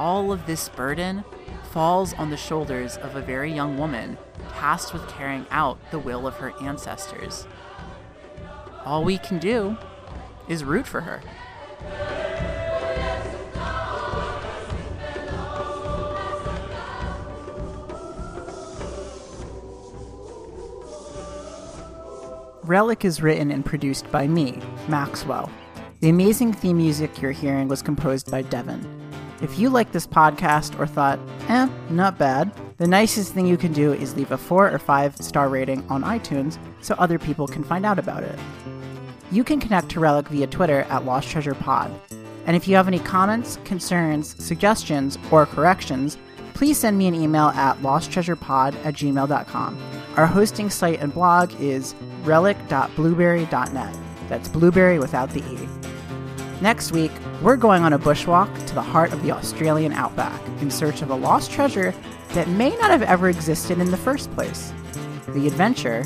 all 0.00 0.32
of 0.32 0.44
this 0.46 0.68
burden 0.70 1.22
falls 1.70 2.14
on 2.14 2.30
the 2.30 2.36
shoulders 2.36 2.96
of 2.96 3.14
a 3.14 3.20
very 3.20 3.52
young 3.52 3.78
woman 3.78 4.18
tasked 4.54 4.92
with 4.92 5.06
carrying 5.06 5.46
out 5.52 5.78
the 5.92 6.00
will 6.00 6.26
of 6.26 6.34
her 6.38 6.52
ancestors. 6.60 7.46
All 8.84 9.04
we 9.04 9.18
can 9.18 9.38
do 9.38 9.76
is 10.48 10.64
root 10.64 10.88
for 10.88 11.02
her. 11.02 11.20
Relic 22.64 23.04
is 23.04 23.20
written 23.20 23.50
and 23.50 23.62
produced 23.62 24.10
by 24.10 24.26
me, 24.26 24.58
Maxwell. 24.88 25.50
The 26.00 26.08
amazing 26.08 26.54
theme 26.54 26.78
music 26.78 27.20
you're 27.20 27.30
hearing 27.30 27.68
was 27.68 27.82
composed 27.82 28.30
by 28.30 28.40
Devin. 28.40 28.82
If 29.42 29.58
you 29.58 29.68
like 29.68 29.92
this 29.92 30.06
podcast 30.06 30.78
or 30.78 30.86
thought, 30.86 31.18
eh, 31.48 31.68
not 31.90 32.16
bad, 32.16 32.50
the 32.78 32.86
nicest 32.86 33.34
thing 33.34 33.46
you 33.46 33.58
can 33.58 33.74
do 33.74 33.92
is 33.92 34.16
leave 34.16 34.32
a 34.32 34.38
four 34.38 34.70
or 34.70 34.78
five 34.78 35.14
star 35.18 35.50
rating 35.50 35.84
on 35.90 36.04
iTunes 36.04 36.56
so 36.80 36.94
other 36.94 37.18
people 37.18 37.46
can 37.46 37.62
find 37.62 37.84
out 37.84 37.98
about 37.98 38.22
it. 38.22 38.38
You 39.30 39.44
can 39.44 39.60
connect 39.60 39.90
to 39.90 40.00
Relic 40.00 40.28
via 40.28 40.46
Twitter 40.46 40.86
at 40.88 41.04
Lost 41.04 41.28
Treasure 41.28 41.54
Pod. 41.54 41.92
And 42.46 42.56
if 42.56 42.66
you 42.66 42.76
have 42.76 42.88
any 42.88 42.98
comments, 42.98 43.58
concerns, 43.64 44.42
suggestions, 44.42 45.18
or 45.30 45.44
corrections, 45.44 46.16
please 46.54 46.78
send 46.78 46.96
me 46.96 47.08
an 47.08 47.14
email 47.14 47.48
at 47.48 47.76
losttreasurepod 47.82 48.74
at 48.86 48.94
gmail.com. 48.94 49.78
Our 50.16 50.26
hosting 50.26 50.70
site 50.70 51.00
and 51.00 51.12
blog 51.12 51.52
is 51.60 51.94
relic.blubrry.net. 52.24 53.96
That's 54.28 54.48
blueberry 54.48 54.98
without 54.98 55.30
the 55.30 55.40
E. 55.40 55.68
Next 56.60 56.92
week, 56.92 57.12
we're 57.42 57.56
going 57.56 57.82
on 57.82 57.92
a 57.92 57.98
bushwalk 57.98 58.66
to 58.66 58.74
the 58.74 58.82
heart 58.82 59.12
of 59.12 59.22
the 59.22 59.32
Australian 59.32 59.92
outback 59.92 60.40
in 60.62 60.70
search 60.70 61.02
of 61.02 61.10
a 61.10 61.14
lost 61.14 61.50
treasure 61.50 61.94
that 62.30 62.48
may 62.48 62.70
not 62.76 62.90
have 62.90 63.02
ever 63.02 63.28
existed 63.28 63.78
in 63.78 63.90
the 63.90 63.96
first 63.96 64.32
place. 64.32 64.72
The 65.28 65.46
adventure 65.46 66.04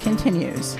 continues. 0.00 0.76